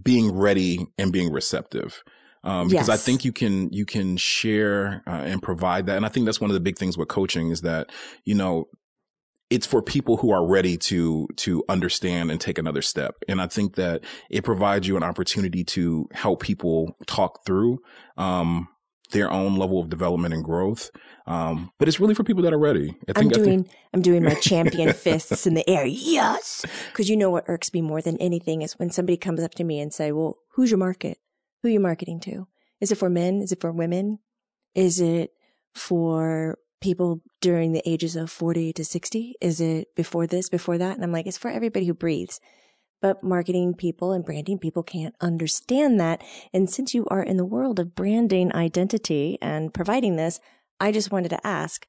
being 0.00 0.32
ready 0.32 0.86
and 0.98 1.12
being 1.12 1.30
receptive. 1.30 2.02
Um, 2.46 2.68
because 2.68 2.88
yes. 2.88 3.00
I 3.00 3.02
think 3.02 3.24
you 3.24 3.32
can, 3.32 3.72
you 3.72 3.84
can 3.84 4.16
share 4.16 5.02
uh, 5.06 5.10
and 5.10 5.42
provide 5.42 5.86
that. 5.86 5.96
And 5.96 6.06
I 6.06 6.08
think 6.08 6.26
that's 6.26 6.40
one 6.40 6.48
of 6.48 6.54
the 6.54 6.60
big 6.60 6.78
things 6.78 6.96
with 6.96 7.08
coaching 7.08 7.50
is 7.50 7.62
that, 7.62 7.90
you 8.24 8.36
know, 8.36 8.68
it's 9.50 9.66
for 9.66 9.82
people 9.82 10.16
who 10.16 10.30
are 10.30 10.46
ready 10.46 10.76
to, 10.76 11.28
to 11.36 11.64
understand 11.68 12.30
and 12.30 12.40
take 12.40 12.58
another 12.58 12.82
step. 12.82 13.16
And 13.28 13.40
I 13.40 13.48
think 13.48 13.74
that 13.74 14.04
it 14.30 14.44
provides 14.44 14.86
you 14.86 14.96
an 14.96 15.02
opportunity 15.02 15.64
to 15.64 16.08
help 16.12 16.40
people 16.40 16.96
talk 17.06 17.44
through, 17.44 17.78
um, 18.16 18.68
their 19.10 19.30
own 19.30 19.56
level 19.56 19.80
of 19.80 19.88
development 19.88 20.34
and 20.34 20.44
growth. 20.44 20.90
Um, 21.26 21.70
but 21.78 21.88
it's 21.88 22.00
really 22.00 22.14
for 22.14 22.24
people 22.24 22.42
that 22.42 22.52
are 22.52 22.58
ready. 22.58 22.96
I 23.14 23.20
am 23.20 23.28
doing, 23.28 23.64
think- 23.64 23.70
I'm 23.92 24.02
doing 24.02 24.22
my 24.22 24.34
champion 24.34 24.92
fists 24.94 25.46
in 25.46 25.54
the 25.54 25.68
air. 25.68 25.86
Yes. 25.86 26.64
Cause 26.92 27.08
you 27.08 27.16
know 27.16 27.30
what 27.30 27.44
irks 27.48 27.72
me 27.72 27.82
more 27.82 28.02
than 28.02 28.16
anything 28.18 28.62
is 28.62 28.78
when 28.78 28.90
somebody 28.90 29.16
comes 29.16 29.42
up 29.42 29.54
to 29.54 29.64
me 29.64 29.80
and 29.80 29.92
say, 29.92 30.12
well, 30.12 30.36
who's 30.54 30.70
your 30.70 30.78
market? 30.78 31.18
Who 31.66 31.72
you 31.72 31.80
marketing 31.80 32.20
to? 32.20 32.46
Is 32.80 32.92
it 32.92 32.98
for 32.98 33.10
men? 33.10 33.42
Is 33.42 33.50
it 33.50 33.60
for 33.60 33.72
women? 33.72 34.20
Is 34.76 35.00
it 35.00 35.32
for 35.74 36.58
people 36.80 37.22
during 37.40 37.72
the 37.72 37.82
ages 37.84 38.14
of 38.14 38.30
40 38.30 38.72
to 38.74 38.84
60? 38.84 39.34
Is 39.40 39.60
it 39.60 39.88
before 39.96 40.28
this, 40.28 40.48
before 40.48 40.78
that? 40.78 40.94
And 40.94 41.02
I'm 41.02 41.10
like, 41.10 41.26
it's 41.26 41.36
for 41.36 41.50
everybody 41.50 41.86
who 41.86 41.92
breathes. 41.92 42.38
But 43.02 43.24
marketing 43.24 43.74
people 43.74 44.12
and 44.12 44.24
branding 44.24 44.60
people 44.60 44.84
can't 44.84 45.16
understand 45.20 45.98
that. 45.98 46.22
And 46.52 46.70
since 46.70 46.94
you 46.94 47.04
are 47.10 47.24
in 47.24 47.36
the 47.36 47.44
world 47.44 47.80
of 47.80 47.96
branding 47.96 48.54
identity 48.54 49.36
and 49.42 49.74
providing 49.74 50.14
this, 50.14 50.38
I 50.78 50.92
just 50.92 51.10
wanted 51.10 51.30
to 51.30 51.44
ask. 51.44 51.84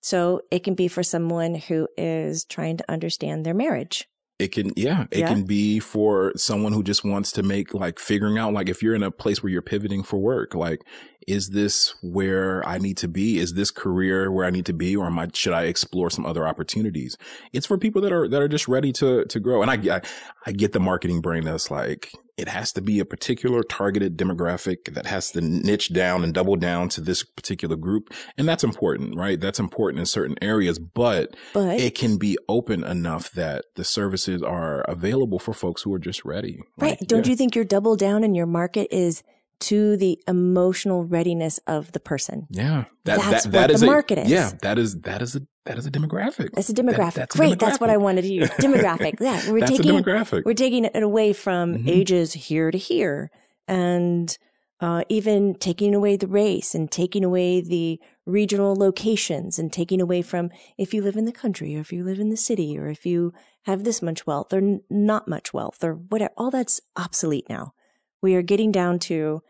So 0.00 0.40
it 0.50 0.64
can 0.64 0.74
be 0.74 0.88
for 0.88 1.04
someone 1.04 1.54
who 1.54 1.86
is 1.96 2.44
trying 2.44 2.76
to 2.78 2.90
understand 2.90 3.46
their 3.46 3.54
marriage. 3.54 4.08
It 4.38 4.52
can, 4.52 4.72
yeah, 4.76 5.06
it 5.10 5.20
yeah. 5.20 5.28
can 5.28 5.44
be 5.44 5.80
for 5.80 6.32
someone 6.36 6.74
who 6.74 6.82
just 6.82 7.04
wants 7.04 7.32
to 7.32 7.42
make 7.42 7.72
like 7.72 7.98
figuring 7.98 8.36
out, 8.36 8.52
like 8.52 8.68
if 8.68 8.82
you're 8.82 8.94
in 8.94 9.02
a 9.02 9.10
place 9.10 9.42
where 9.42 9.50
you're 9.50 9.62
pivoting 9.62 10.02
for 10.02 10.18
work, 10.18 10.54
like, 10.54 10.82
is 11.26 11.50
this 11.50 11.94
where 12.02 12.66
I 12.66 12.78
need 12.78 12.96
to 12.98 13.08
be? 13.08 13.38
Is 13.38 13.54
this 13.54 13.70
career 13.70 14.30
where 14.30 14.46
I 14.46 14.50
need 14.50 14.66
to 14.66 14.72
be? 14.72 14.94
Or 14.96 15.06
am 15.06 15.18
I, 15.18 15.28
should 15.34 15.52
I 15.52 15.64
explore 15.64 16.08
some 16.08 16.24
other 16.24 16.46
opportunities? 16.46 17.16
It's 17.52 17.66
for 17.66 17.76
people 17.76 18.00
that 18.02 18.12
are, 18.12 18.28
that 18.28 18.40
are 18.40 18.48
just 18.48 18.68
ready 18.68 18.92
to, 18.94 19.24
to 19.24 19.40
grow. 19.40 19.60
And 19.60 19.70
I, 19.70 19.96
I, 19.96 20.00
I 20.46 20.52
get 20.52 20.72
the 20.72 20.80
marketing 20.80 21.20
brain 21.20 21.44
that's 21.44 21.70
like, 21.70 22.12
it 22.36 22.48
has 22.48 22.70
to 22.72 22.82
be 22.82 23.00
a 23.00 23.04
particular 23.04 23.62
targeted 23.62 24.16
demographic 24.16 24.94
that 24.94 25.06
has 25.06 25.32
to 25.32 25.40
niche 25.40 25.92
down 25.92 26.22
and 26.22 26.34
double 26.34 26.54
down 26.54 26.88
to 26.90 27.00
this 27.00 27.24
particular 27.24 27.76
group. 27.76 28.12
And 28.36 28.46
that's 28.46 28.62
important, 28.62 29.16
right? 29.16 29.40
That's 29.40 29.58
important 29.58 30.00
in 30.00 30.06
certain 30.06 30.36
areas, 30.42 30.78
but, 30.78 31.34
but 31.54 31.80
it 31.80 31.94
can 31.94 32.18
be 32.18 32.36
open 32.48 32.84
enough 32.84 33.32
that 33.32 33.64
the 33.74 33.84
services 33.84 34.42
are 34.42 34.82
available 34.82 35.38
for 35.38 35.54
folks 35.54 35.82
who 35.82 35.92
are 35.94 35.98
just 35.98 36.24
ready. 36.24 36.60
Right. 36.76 37.00
Like, 37.00 37.08
Don't 37.08 37.24
yeah. 37.24 37.30
you 37.30 37.36
think 37.36 37.56
your 37.56 37.64
double 37.64 37.96
down 37.96 38.22
in 38.22 38.34
your 38.34 38.46
market 38.46 38.88
is 38.94 39.22
to 39.58 39.96
the 39.96 40.18
emotional 40.28 41.04
readiness 41.04 41.58
of 41.66 41.92
the 41.92 42.00
person. 42.00 42.46
Yeah. 42.50 42.84
That, 43.04 43.18
that's 43.18 43.44
that, 43.44 43.52
that 43.52 43.70
what 43.70 43.80
the 43.80 43.86
market 43.86 44.18
is. 44.18 44.30
Yeah. 44.30 44.52
That 44.62 44.78
is, 44.78 45.00
that 45.02 45.22
is 45.22 45.36
a, 45.36 45.42
that 45.64 45.78
is 45.78 45.86
a 45.86 45.90
demographic. 45.90 46.50
That's 46.52 46.68
a 46.68 46.74
demographic. 46.74 46.96
That, 46.96 47.14
that's 47.14 47.36
Great. 47.36 47.52
A 47.52 47.56
demographic. 47.56 47.58
That's 47.60 47.80
what 47.80 47.90
I 47.90 47.96
wanted 47.96 48.22
to 48.22 48.32
use. 48.32 48.50
Demographic. 48.60 49.20
Yeah. 49.20 49.50
We're 49.50 49.60
that's 49.60 49.72
taking, 49.72 49.98
a 49.98 50.02
demographic. 50.02 50.44
We're 50.44 50.54
taking 50.54 50.84
it 50.84 51.02
away 51.02 51.32
from 51.32 51.74
mm-hmm. 51.74 51.88
ages 51.88 52.32
here 52.32 52.70
to 52.70 52.78
here 52.78 53.30
and, 53.66 54.36
uh, 54.80 55.02
even 55.08 55.54
taking 55.54 55.94
away 55.94 56.16
the 56.16 56.26
race 56.26 56.74
and 56.74 56.90
taking 56.90 57.24
away 57.24 57.62
the 57.62 57.98
regional 58.26 58.74
locations 58.74 59.58
and 59.58 59.72
taking 59.72 60.00
away 60.00 60.20
from 60.20 60.50
if 60.76 60.92
you 60.92 61.00
live 61.00 61.16
in 61.16 61.24
the 61.24 61.32
country 61.32 61.76
or 61.76 61.80
if 61.80 61.92
you 61.92 62.04
live 62.04 62.18
in 62.18 62.28
the 62.28 62.36
city 62.36 62.78
or 62.78 62.88
if 62.88 63.06
you 63.06 63.32
have 63.62 63.84
this 63.84 64.02
much 64.02 64.26
wealth 64.26 64.52
or 64.52 64.58
n- 64.58 64.82
not 64.90 65.26
much 65.26 65.54
wealth 65.54 65.82
or 65.82 65.94
whatever. 65.94 66.32
All 66.36 66.50
that's 66.50 66.80
obsolete 66.96 67.48
now. 67.48 67.72
We 68.22 68.34
are 68.34 68.42
getting 68.42 68.72
down 68.72 68.98
to 69.00 69.42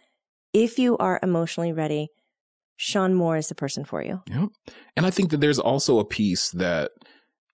if 0.52 0.78
you 0.78 0.96
are 0.98 1.20
emotionally 1.22 1.72
ready, 1.72 2.08
Shawn 2.76 3.14
Moore 3.14 3.36
is 3.36 3.48
the 3.48 3.54
person 3.54 3.84
for 3.84 4.02
you. 4.02 4.22
Yep. 4.28 4.48
And 4.96 5.06
I 5.06 5.10
think 5.10 5.30
that 5.30 5.40
there's 5.40 5.58
also 5.58 5.98
a 5.98 6.04
piece 6.04 6.50
that 6.50 6.90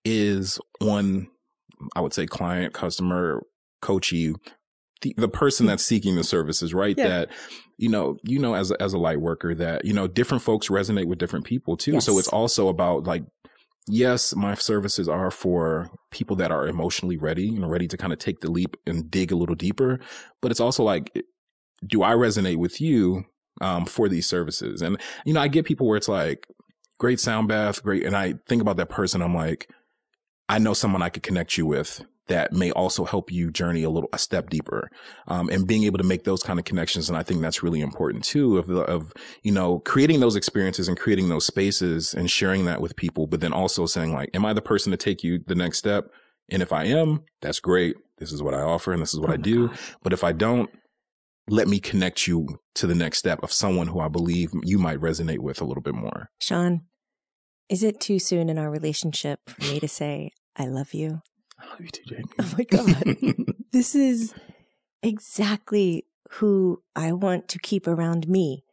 is 0.05 0.59
on, 0.81 1.27
I 1.95 2.01
would 2.01 2.13
say, 2.13 2.25
client, 2.25 2.73
customer, 2.73 3.41
coachy, 3.81 4.33
the, 5.01 5.13
the 5.17 5.27
person 5.27 5.65
that's 5.65 5.83
seeking 5.83 6.15
the 6.15 6.23
services, 6.23 6.73
right? 6.73 6.95
Yeah. 6.97 7.07
That, 7.07 7.29
you 7.77 7.89
know, 7.89 8.17
you 8.23 8.39
know, 8.39 8.53
as 8.53 8.71
a, 8.71 8.81
as 8.81 8.93
a 8.93 8.97
light 8.97 9.21
worker 9.21 9.53
that, 9.55 9.85
you 9.85 9.93
know, 9.93 10.07
different 10.07 10.43
folks 10.43 10.67
resonate 10.69 11.07
with 11.07 11.19
different 11.19 11.45
people 11.45 11.77
too. 11.77 11.93
Yes. 11.93 12.05
So 12.05 12.17
it's 12.19 12.27
also 12.27 12.67
about 12.67 13.03
like, 13.03 13.23
yes, 13.87 14.35
my 14.35 14.53
services 14.55 15.09
are 15.09 15.31
for 15.31 15.89
people 16.11 16.35
that 16.37 16.51
are 16.51 16.67
emotionally 16.67 17.17
ready 17.17 17.49
and 17.49 17.69
ready 17.69 17.87
to 17.87 17.97
kind 17.97 18.13
of 18.13 18.19
take 18.19 18.41
the 18.41 18.51
leap 18.51 18.77
and 18.85 19.09
dig 19.09 19.31
a 19.31 19.35
little 19.35 19.55
deeper. 19.55 19.99
But 20.41 20.51
it's 20.51 20.59
also 20.59 20.83
like, 20.83 21.11
do 21.85 22.03
I 22.03 22.13
resonate 22.13 22.57
with 22.57 22.79
you 22.79 23.25
um, 23.61 23.85
for 23.85 24.07
these 24.07 24.27
services? 24.27 24.81
And, 24.81 24.99
you 25.25 25.33
know, 25.33 25.41
I 25.41 25.47
get 25.47 25.65
people 25.65 25.87
where 25.87 25.97
it's 25.97 26.07
like, 26.07 26.47
great 26.99 27.19
sound 27.19 27.47
bath, 27.47 27.83
great. 27.83 28.05
And 28.05 28.15
I 28.15 28.35
think 28.47 28.61
about 28.61 28.77
that 28.77 28.89
person. 28.89 29.21
I'm 29.21 29.35
like, 29.35 29.69
I 30.47 30.59
know 30.59 30.73
someone 30.73 31.01
I 31.01 31.09
could 31.09 31.23
connect 31.23 31.57
you 31.57 31.65
with 31.65 32.03
that 32.27 32.53
may 32.53 32.71
also 32.71 33.05
help 33.05 33.31
you 33.31 33.51
journey 33.51 33.83
a 33.83 33.89
little, 33.89 34.09
a 34.13 34.17
step 34.17 34.49
deeper. 34.49 34.89
Um, 35.27 35.49
and 35.49 35.67
being 35.67 35.83
able 35.83 35.97
to 35.97 36.03
make 36.03 36.23
those 36.23 36.41
kind 36.41 36.59
of 36.59 36.65
connections. 36.65 37.09
And 37.09 37.17
I 37.17 37.23
think 37.23 37.41
that's 37.41 37.63
really 37.63 37.81
important 37.81 38.23
too 38.23 38.57
of, 38.57 38.69
of, 38.69 39.13
you 39.43 39.51
know, 39.51 39.79
creating 39.79 40.19
those 40.19 40.35
experiences 40.35 40.87
and 40.87 40.97
creating 40.97 41.29
those 41.29 41.45
spaces 41.45 42.13
and 42.13 42.29
sharing 42.29 42.65
that 42.65 42.81
with 42.81 42.95
people, 42.95 43.27
but 43.27 43.41
then 43.41 43.53
also 43.53 43.85
saying 43.85 44.13
like, 44.13 44.29
am 44.33 44.45
I 44.45 44.53
the 44.53 44.61
person 44.61 44.91
to 44.91 44.97
take 44.97 45.23
you 45.23 45.39
the 45.45 45.55
next 45.55 45.77
step? 45.77 46.05
And 46.49 46.61
if 46.61 46.71
I 46.71 46.85
am, 46.85 47.23
that's 47.41 47.59
great. 47.59 47.95
This 48.17 48.31
is 48.31 48.41
what 48.41 48.53
I 48.53 48.61
offer 48.61 48.93
and 48.93 49.01
this 49.01 49.13
is 49.13 49.19
what 49.19 49.29
oh 49.29 49.33
I 49.33 49.37
do. 49.37 49.67
God. 49.67 49.77
But 50.03 50.13
if 50.13 50.23
I 50.23 50.31
don't, 50.31 50.69
let 51.49 51.67
me 51.67 51.79
connect 51.79 52.25
you 52.25 52.47
to 52.75 52.87
the 52.87 52.95
next 52.95 53.17
step 53.17 53.39
of 53.43 53.51
someone 53.51 53.87
who 53.87 53.99
I 53.99 54.07
believe 54.07 54.51
you 54.63 54.79
might 54.79 54.99
resonate 54.99 55.39
with 55.39 55.59
a 55.59 55.65
little 55.65 55.83
bit 55.83 55.95
more. 55.95 56.29
Shawn, 56.39 56.81
is 57.69 57.83
it 57.83 57.99
too 57.99 58.19
soon 58.19 58.49
in 58.49 58.57
our 58.57 58.69
relationship 58.69 59.39
for 59.47 59.61
me 59.63 59.79
to 59.79 59.87
say, 59.87 60.31
I 60.55 60.67
love 60.67 60.93
you? 60.93 61.21
I 61.63 61.69
love 61.69 61.81
you 61.81 61.87
too. 61.87 62.23
Oh 62.39 62.53
my 62.57 62.63
God. 62.63 63.55
this 63.71 63.95
is 63.95 64.33
exactly 65.01 66.05
who 66.31 66.81
I 66.95 67.11
want 67.11 67.47
to 67.49 67.59
keep 67.59 67.87
around 67.87 68.27
me. 68.27 68.63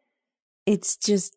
It's 0.66 0.96
just, 0.96 1.36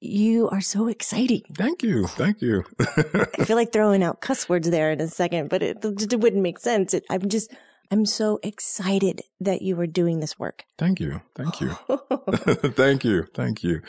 you 0.00 0.48
are 0.48 0.60
so 0.60 0.88
exciting. 0.88 1.42
Thank 1.54 1.82
you. 1.82 2.06
Thank 2.06 2.40
you. 2.40 2.64
I 2.80 3.44
feel 3.44 3.56
like 3.56 3.72
throwing 3.72 4.02
out 4.02 4.20
cuss 4.20 4.48
words 4.48 4.70
there 4.70 4.90
in 4.92 5.00
a 5.00 5.08
second, 5.08 5.50
but 5.50 5.62
it, 5.62 5.84
it 5.84 6.20
wouldn't 6.20 6.42
make 6.42 6.58
sense. 6.58 6.94
It, 6.94 7.04
I'm 7.10 7.28
just, 7.28 7.52
I'm 7.90 8.06
so 8.06 8.38
excited 8.42 9.22
that 9.40 9.62
you 9.62 9.78
are 9.80 9.86
doing 9.86 10.20
this 10.20 10.38
work. 10.38 10.64
Thank 10.78 11.00
you. 11.00 11.20
Thank 11.34 11.60
you. 11.60 11.70
Thank 12.76 13.04
you. 13.04 13.26
Thank 13.34 13.62
you. 13.62 13.82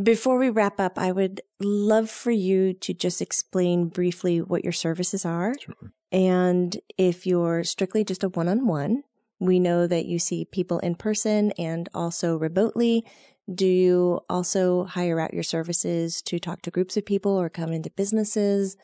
Before 0.00 0.38
we 0.38 0.50
wrap 0.50 0.80
up, 0.80 0.98
I 0.98 1.12
would 1.12 1.42
love 1.58 2.08
for 2.08 2.30
you 2.30 2.72
to 2.74 2.94
just 2.94 3.20
explain 3.20 3.88
briefly 3.88 4.40
what 4.40 4.64
your 4.64 4.72
services 4.72 5.26
are. 5.26 5.54
Sure. 5.60 5.92
And 6.12 6.76
if 6.98 7.26
you're 7.26 7.64
strictly 7.64 8.04
just 8.04 8.24
a 8.24 8.28
one 8.28 8.48
on 8.48 8.66
one, 8.66 9.04
we 9.38 9.58
know 9.58 9.86
that 9.86 10.06
you 10.06 10.18
see 10.18 10.44
people 10.44 10.78
in 10.80 10.94
person 10.96 11.52
and 11.52 11.88
also 11.94 12.36
remotely. 12.36 13.04
Do 13.52 13.66
you 13.66 14.20
also 14.28 14.84
hire 14.84 15.20
out 15.20 15.34
your 15.34 15.42
services 15.42 16.20
to 16.22 16.38
talk 16.38 16.62
to 16.62 16.70
groups 16.70 16.96
of 16.96 17.06
people 17.06 17.32
or 17.32 17.48
come 17.48 17.72
into 17.72 17.90
businesses? 17.90 18.76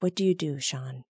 What 0.00 0.14
do 0.14 0.24
you 0.24 0.34
do, 0.34 0.60
Shawn? 0.60 1.04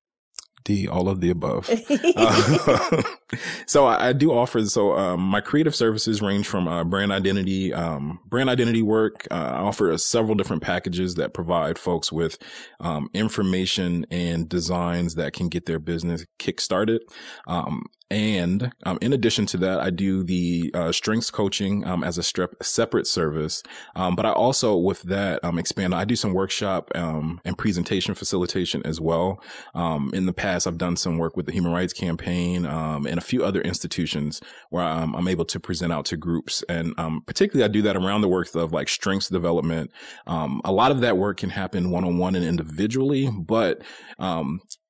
D, 0.67 0.89
all 0.89 1.09
of 1.09 1.21
the 1.21 1.31
above. 1.31 1.71
uh, 2.17 3.03
so 3.67 3.87
I, 3.87 4.09
I, 4.09 4.13
do 4.13 4.33
offer, 4.33 4.65
so, 4.67 4.97
um, 4.99 5.21
my 5.21 5.41
creative 5.41 5.77
services 5.77 6.21
range 6.21 6.49
from, 6.49 6.67
uh, 6.67 6.83
brand 6.83 7.13
identity, 7.13 7.73
um, 7.73 8.19
brand 8.27 8.51
identity 8.51 8.83
work. 8.83 9.29
Uh, 9.31 9.35
I 9.35 9.59
offer 9.59 9.97
several 9.97 10.35
different 10.35 10.63
packages 10.63 11.15
that 11.15 11.33
provide 11.33 11.79
folks 11.79 12.11
with, 12.11 12.37
um, 12.81 13.09
information 13.15 14.07
and 14.11 14.49
designs 14.49 15.15
that 15.15 15.33
can 15.33 15.49
get 15.49 15.67
their 15.67 15.79
business 15.79 16.27
kickstarted. 16.41 16.99
Um, 17.47 17.87
and 18.11 18.73
um, 18.85 18.99
in 19.01 19.13
addition 19.13 19.47
to 19.47 19.57
that, 19.59 19.81
I 19.81 19.91
do 19.91 20.23
the 20.23 20.71
uh, 20.75 20.93
strengths 20.93 21.31
coaching 21.31 21.85
um, 21.85 22.05
as 22.05 22.19
a 22.19 22.21
strep- 22.21 22.63
separate 22.63 23.07
service. 23.07 23.65
Um, 23.97 24.15
but 24.15 24.25
I 24.25 24.31
also, 24.31 24.77
with 24.77 25.03
that, 25.03 25.45
um, 25.45 25.59
expand. 25.59 25.93
I 25.93 26.05
do 26.05 26.15
some 26.15 26.33
workshop 26.33 26.91
um, 26.95 27.41
and 27.45 27.59
presentation 27.59 28.15
facilitation 28.15 28.81
as 28.85 29.01
well. 29.01 29.43
Um, 29.75 30.11
in 30.15 30.27
the 30.27 30.33
past, 30.33 30.56
I've 30.65 30.79
done 30.79 30.97
some 30.97 31.19
work 31.19 31.37
with 31.37 31.47
the 31.47 31.53
Human 31.53 31.73
Rights 31.73 31.93
Campaign 31.93 32.65
um, 32.67 33.05
and 33.05 33.19
a 33.19 33.21
few 33.21 33.45
other 33.45 33.61
institutions 33.63 34.41
where 34.71 34.85
um, 34.85 35.17
I'm 35.17 35.27
able 35.27 35.45
to 35.47 35.59
present 35.59 35.93
out 35.93 36.05
to 36.07 36.17
groups. 36.17 36.63
And 36.69 36.95
um, 36.99 37.23
particularly, 37.27 37.65
I 37.65 37.73
do 37.73 37.83
that 37.83 37.97
around 37.97 38.21
the 38.21 38.29
work 38.29 38.55
of 38.55 38.73
like 38.73 38.89
strengths 38.89 39.29
development. 39.29 39.91
a 40.29 40.71
lot 40.71 40.93
of 40.93 41.01
that 41.01 41.19
work 41.19 41.39
can 41.39 41.51
happen 41.51 41.91
one 41.91 42.05
on 42.05 42.19
one 42.19 42.37
and 42.37 42.45
individually, 42.45 43.29
but 43.29 43.83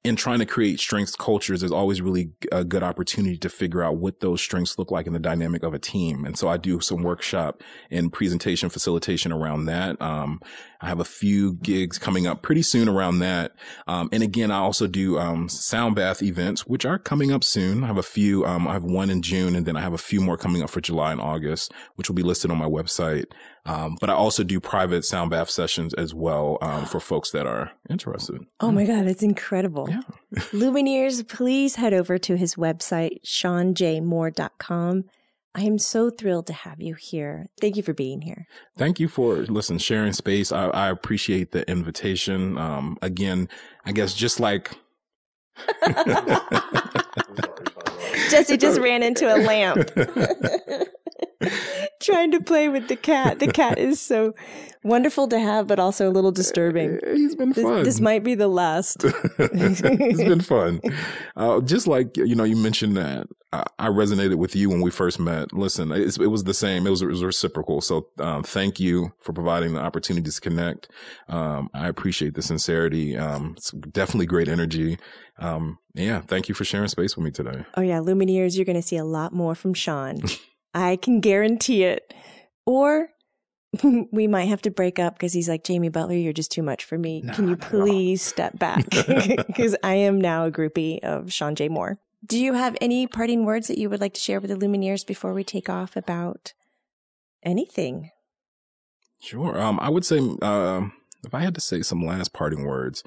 in 0.07 0.15
trying 0.15 0.39
to 0.39 0.47
create 0.47 0.79
strengths 0.79 1.17
cultures, 1.17 1.61
there's 1.61 1.73
always 1.73 2.01
really 2.01 2.31
a 2.53 2.65
good 2.65 2.85
opportunity 2.85 3.37
to 3.37 3.49
figure 3.49 3.83
out 3.83 3.97
what 3.97 4.21
those 4.21 4.41
strengths 4.41 4.79
look 4.79 4.93
like 4.93 5.09
in 5.09 5.13
the 5.13 5.19
dynamic 5.19 5.65
of 5.65 5.75
a 5.75 5.81
team. 5.81 6.25
And 6.25 6.39
so 6.39 6.49
I 6.49 6.59
do 6.59 6.81
some 6.81 7.03
workshop 7.03 7.61
and 7.91 8.13
presentation 8.13 8.69
facilitation 8.69 9.33
around 9.33 9.65
that. 9.65 10.01
Um, 10.01 10.41
I 10.81 10.87
have 10.89 11.01
a 11.01 11.05
few 11.05 11.55
gigs 11.55 11.99
coming 11.99 12.27
up 12.27 12.43
pretty 12.43 12.63
soon 12.63 12.89
around 12.89 13.19
that. 13.21 13.53
Um, 13.87 14.09
and 14.13 14.23
again, 14.23 14.51
I 14.51 14.59
also 14.59 14.87
do, 14.87 15.19
um, 15.19 15.49
sound 15.49 15.95
bath 15.97 16.23
events, 16.23 16.67
which 16.67 16.85
are 16.85 16.99
coming 16.99 17.33
up 17.33 17.45
soon. 17.45 17.85
I 17.85 17.87
have 17.87 17.99
a 17.99 18.03
few, 18.03 18.45
um, 18.45 18.67
I 18.69 18.73
have 18.73 18.85
one 18.85 19.11
in 19.11 19.23
June 19.23 19.57
and 19.57 19.67
then 19.67 19.77
I 19.77 19.81
have 19.81 19.93
a 19.93 19.99
few 19.99 20.21
more 20.21 20.37
coming 20.37 20.63
up 20.63 20.71
for 20.71 20.81
July 20.81 21.13
and 21.13 21.21
August, 21.21 21.73
which 21.95 22.09
will 22.09 22.15
be 22.15 22.23
listed 22.23 22.51
on 22.51 22.59
my 22.59 22.67
website. 22.67 23.25
Um, 23.65 23.97
but 24.01 24.11
I 24.11 24.13
also 24.13 24.45
do 24.45 24.61
private 24.61 25.05
sound 25.05 25.31
bath 25.31 25.51
sessions 25.51 25.93
as 25.95 26.15
well, 26.15 26.59
um, 26.63 26.85
for 26.85 27.01
folks 27.01 27.33
that 27.33 27.47
are 27.47 27.73
interested. 27.91 28.47
Oh 28.61 28.71
my 28.71 28.85
God. 28.85 29.07
It's 29.07 29.25
incredible. 29.25 29.89
Yeah. 29.91 30.03
Lumineers, 30.53 31.27
please 31.27 31.75
head 31.75 31.93
over 31.93 32.17
to 32.19 32.37
his 32.37 32.55
website, 32.55 33.23
shawnjmoore.com. 33.25 35.05
I 35.57 35.63
am 35.63 35.79
so 35.79 36.11
thrilled 36.11 36.47
to 36.49 36.53
have 36.53 36.83
you 36.83 36.95
here. 36.95 37.47
Thank 37.59 37.77
you 37.77 37.83
for 37.83 37.95
being 37.95 38.21
here. 38.21 38.47
Thank 38.77 39.01
you 39.01 39.09
for 39.09 39.37
listen 39.37 39.79
sharing 39.79 40.13
space. 40.13 40.53
I, 40.53 40.67
I 40.67 40.91
appreciate 40.91 41.53
the 41.53 41.69
invitation. 41.69 42.59
Um, 42.59 42.99
again, 43.01 43.49
I 43.87 43.93
guess 43.93 44.13
just 44.13 44.39
like 44.39 44.73
Jesse 48.31 48.59
just 48.59 48.81
ran 48.83 49.03
into 49.03 49.35
a 49.35 49.39
lamp. 49.39 49.89
Trying 52.07 52.31
to 52.33 52.41
play 52.41 52.69
with 52.69 52.87
the 52.89 52.97
cat. 52.97 53.41
The 53.41 53.49
cat 53.49 53.79
is 53.79 54.01
so 54.01 54.33
wonderful 54.85 55.27
to 55.29 55.39
have, 55.41 55.67
but 55.67 55.81
also 55.81 56.09
a 56.09 56.13
little 56.13 56.31
disturbing. 56.31 57.01
He's 57.05 57.35
been 57.35 57.51
This, 57.53 57.65
fun. 57.65 57.83
this 57.83 58.01
might 58.01 58.23
be 58.23 58.35
the 58.37 58.47
last. 58.49 59.05
it's 59.39 59.81
been 60.23 60.41
fun. 60.41 60.81
Uh, 61.35 61.61
just 61.63 61.89
like, 61.89 62.17
you 62.17 62.37
know, 62.37 62.45
you 62.45 62.55
mentioned 62.57 62.97
that 62.97 63.27
I, 63.53 63.65
I 63.79 63.89
resonated 63.89 64.37
with 64.37 64.55
you 64.55 64.71
when 64.71 64.83
we 64.83 64.91
first 64.93 65.19
met. 65.19 65.53
Listen, 65.53 65.91
it's, 65.91 66.17
it 66.19 66.29
was 66.29 66.45
the 66.45 66.55
same. 66.55 66.87
It 66.87 66.91
was, 66.91 67.03
it 67.03 67.07
was 67.07 67.25
reciprocal. 67.25 67.81
So, 67.81 68.07
um, 68.21 68.45
thank 68.45 68.79
you 68.79 69.13
for 69.21 69.33
providing 69.33 69.75
the 69.75 69.81
opportunity 69.81 70.31
to 70.31 70.41
connect. 70.41 70.89
Um, 71.29 71.69
I 71.75 71.89
appreciate 71.89 72.35
the 72.35 72.43
sincerity. 72.43 73.17
Um, 73.17 73.55
it's 73.57 73.73
definitely 73.73 74.27
great 74.27 74.49
energy. 74.49 74.99
Um, 75.39 75.79
yeah, 75.95 76.21
thank 76.21 76.49
you 76.49 76.55
for 76.55 76.65
sharing 76.65 76.89
space 76.89 77.17
with 77.17 77.25
me 77.25 77.33
today. 77.33 77.65
Oh 77.77 77.83
yeah, 77.83 77.99
Lumineers, 77.99 78.55
you're 78.55 78.65
going 78.65 78.77
to 78.77 78.83
see 78.83 78.97
a 78.97 79.05
lot 79.05 79.33
more 79.33 79.57
from 79.57 79.75
Shawn. 79.75 80.21
I 80.77 80.97
can 80.97 81.21
guarantee 81.21 81.85
it. 81.85 82.13
Or 82.67 83.09
we 84.13 84.27
might 84.27 84.45
have 84.45 84.63
to 84.63 84.71
break 84.71 84.99
up 84.99 85.15
because 85.15 85.33
he's 85.33 85.49
like, 85.49 85.65
Jamie 85.65 85.89
Butler, 85.89 86.15
you're 86.15 86.33
just 86.33 86.53
too 86.53 86.63
much 86.63 86.85
for 86.85 86.99
me. 86.99 87.23
Can 87.23 87.49
you 87.49 87.57
not 87.57 87.65
at 87.65 87.75
all. 87.75 87.81
please 87.81 88.23
step 88.23 88.59
back? 88.59 88.85
Because 89.47 89.75
I 89.83 89.95
am 89.95 90.21
now 90.21 90.45
a 90.45 90.51
groupie 90.51 91.03
of 91.03 91.33
Shawn 91.33 91.55
J. 91.55 91.69
Moore. 91.69 91.99
Do 92.25 92.39
you 92.39 92.55
have 92.55 92.77
any 92.81 93.07
parting 93.07 93.45
words 93.45 93.69
that 93.69 93.79
you 93.79 93.89
would 93.89 94.01
like 94.01 94.15
to 94.15 94.21
share 94.21 94.41
with 94.41 94.51
the 94.51 94.57
Lumineers 94.57 95.07
before 95.07 95.33
we 95.33 95.45
take 95.45 95.71
off 95.71 95.97
about 95.97 96.53
anything? 97.43 98.11
Sure. 99.21 99.59
Um, 99.59 99.79
I 99.81 99.89
would 99.89 100.05
say, 100.05 100.19
um, 100.19 100.93
if 101.25 101.33
I 101.35 101.41
had 101.41 101.55
to 101.55 101.61
say 101.61 101.83
some 101.83 102.05
last 102.05 102.33
parting 102.33 102.67
words, 102.67 103.03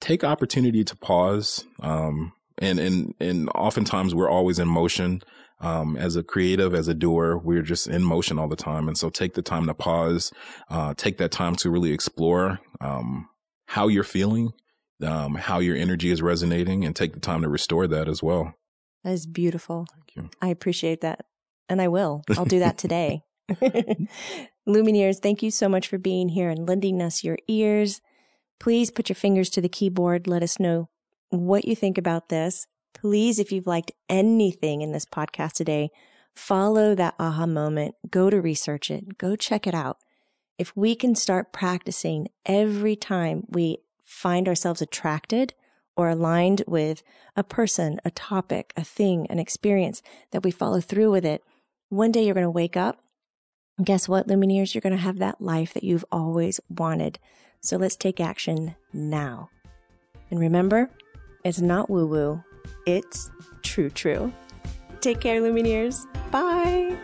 take 0.00 0.22
opportunity 0.22 0.84
to 0.84 0.96
pause. 0.96 1.64
Um, 1.80 2.32
and, 2.58 2.78
and, 2.78 3.14
and 3.18 3.48
oftentimes 3.54 4.14
we're 4.14 4.30
always 4.30 4.58
in 4.58 4.68
motion. 4.68 5.22
Um, 5.60 5.96
as 5.96 6.14
a 6.14 6.22
creative, 6.22 6.72
as 6.72 6.86
a 6.86 6.94
doer, 6.94 7.36
we're 7.36 7.62
just 7.62 7.88
in 7.88 8.02
motion 8.04 8.38
all 8.38 8.48
the 8.48 8.56
time. 8.56 8.86
And 8.86 8.96
so 8.96 9.10
take 9.10 9.34
the 9.34 9.42
time 9.42 9.66
to 9.66 9.74
pause, 9.74 10.32
uh, 10.70 10.94
take 10.96 11.18
that 11.18 11.32
time 11.32 11.56
to 11.56 11.70
really 11.70 11.92
explore, 11.92 12.60
um, 12.80 13.28
how 13.66 13.88
you're 13.88 14.04
feeling, 14.04 14.52
um, 15.04 15.34
how 15.34 15.58
your 15.58 15.76
energy 15.76 16.10
is 16.10 16.22
resonating 16.22 16.84
and 16.84 16.94
take 16.94 17.12
the 17.12 17.20
time 17.20 17.42
to 17.42 17.48
restore 17.48 17.86
that 17.88 18.08
as 18.08 18.22
well. 18.22 18.54
That 19.04 19.12
is 19.12 19.26
beautiful. 19.26 19.86
Thank 19.92 20.16
you. 20.16 20.30
I 20.40 20.48
appreciate 20.48 21.00
that. 21.00 21.24
And 21.68 21.82
I 21.82 21.88
will. 21.88 22.22
I'll 22.36 22.44
do 22.44 22.60
that 22.60 22.78
today. 22.78 23.22
Lumineers, 24.68 25.18
thank 25.20 25.42
you 25.42 25.50
so 25.50 25.68
much 25.68 25.88
for 25.88 25.98
being 25.98 26.28
here 26.28 26.50
and 26.50 26.68
lending 26.68 27.00
us 27.00 27.24
your 27.24 27.38
ears. 27.48 28.00
Please 28.60 28.90
put 28.90 29.08
your 29.08 29.16
fingers 29.16 29.50
to 29.50 29.60
the 29.60 29.68
keyboard. 29.68 30.26
Let 30.26 30.42
us 30.42 30.58
know 30.58 30.88
what 31.30 31.66
you 31.66 31.76
think 31.76 31.98
about 31.98 32.28
this. 32.28 32.66
Please, 33.00 33.38
if 33.38 33.52
you've 33.52 33.66
liked 33.66 33.92
anything 34.08 34.82
in 34.82 34.92
this 34.92 35.04
podcast 35.04 35.52
today, 35.52 35.90
follow 36.34 36.94
that 36.94 37.14
aha 37.18 37.46
moment. 37.46 37.94
Go 38.10 38.28
to 38.28 38.40
research 38.40 38.90
it. 38.90 39.18
Go 39.18 39.36
check 39.36 39.66
it 39.66 39.74
out. 39.74 39.98
If 40.58 40.76
we 40.76 40.96
can 40.96 41.14
start 41.14 41.52
practicing 41.52 42.28
every 42.44 42.96
time 42.96 43.44
we 43.48 43.78
find 44.04 44.48
ourselves 44.48 44.82
attracted 44.82 45.54
or 45.96 46.08
aligned 46.08 46.64
with 46.66 47.04
a 47.36 47.44
person, 47.44 48.00
a 48.04 48.10
topic, 48.10 48.72
a 48.76 48.82
thing, 48.82 49.26
an 49.30 49.38
experience, 49.38 50.02
that 50.32 50.42
we 50.42 50.50
follow 50.50 50.80
through 50.80 51.12
with 51.12 51.24
it, 51.24 51.44
one 51.90 52.10
day 52.10 52.24
you're 52.24 52.34
going 52.34 52.42
to 52.42 52.50
wake 52.50 52.76
up. 52.76 53.00
and 53.76 53.86
Guess 53.86 54.08
what, 54.08 54.26
Lumineers? 54.26 54.74
You're 54.74 54.82
going 54.82 54.96
to 54.96 55.02
have 55.02 55.18
that 55.18 55.40
life 55.40 55.72
that 55.74 55.84
you've 55.84 56.04
always 56.10 56.58
wanted. 56.68 57.20
So 57.60 57.76
let's 57.76 57.96
take 57.96 58.20
action 58.20 58.74
now. 58.92 59.50
And 60.30 60.40
remember, 60.40 60.90
it's 61.44 61.60
not 61.60 61.88
woo 61.88 62.06
woo, 62.06 62.42
it's 62.96 63.30
true, 63.62 63.90
true. 63.90 64.32
Take 65.00 65.20
care, 65.20 65.40
Lumineers. 65.42 66.06
Bye. 66.30 66.96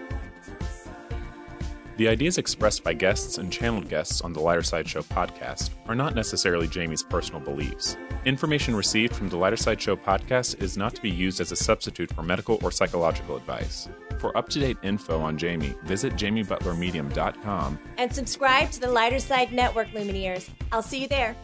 The 1.97 2.09
ideas 2.09 2.38
expressed 2.38 2.83
by 2.83 2.94
guests 2.94 3.38
and 3.38 3.53
channeled 3.53 3.88
guests 3.88 4.20
on 4.20 4.33
the 4.33 4.40
Lighter 4.40 4.64
Side 4.64 4.88
Show 4.88 5.03
podcast 5.03 5.70
are 5.87 5.94
not 5.94 6.16
necessarily 6.16 6.66
Jamie's 6.66 7.05
personal 7.05 7.40
beliefs. 7.40 7.97
Information 8.25 8.75
received 8.75 9.14
from 9.14 9.29
the 9.29 9.37
Lighter 9.37 9.57
Side 9.57 9.81
Show 9.81 9.94
podcast 9.94 10.61
is 10.61 10.77
not 10.77 10.94
to 10.97 11.03
be 11.03 11.11
used 11.11 11.40
as 11.40 11.53
a 11.53 11.57
substitute 11.57 12.12
for 12.12 12.23
medical 12.23 12.59
or 12.64 12.73
psychological 12.73 13.37
advice. 13.37 13.88
For 14.18 14.37
up 14.37 14.49
to 14.51 14.59
date 14.59 14.79
info 14.83 15.20
on 15.20 15.38
Jamie, 15.38 15.75
visit 15.85 16.14
jamiebutlermedium.com. 16.14 17.79
And 17.99 18.12
subscribe 18.12 18.70
to 18.73 18.81
the 18.81 18.90
Lighter 18.90 19.20
Side 19.20 19.53
Network, 19.53 19.88
Lumineers. 19.88 20.49
I'll 20.73 20.83
see 20.83 21.03
you 21.03 21.09
there. 21.09 21.37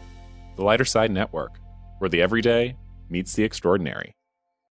The 0.57 0.63
Lighter 0.63 0.85
Side 0.85 1.11
Network, 1.11 1.59
where 1.99 2.09
the 2.09 2.21
everyday 2.21 2.75
meets 3.09 3.35
the 3.35 3.43
extraordinary. 3.43 4.15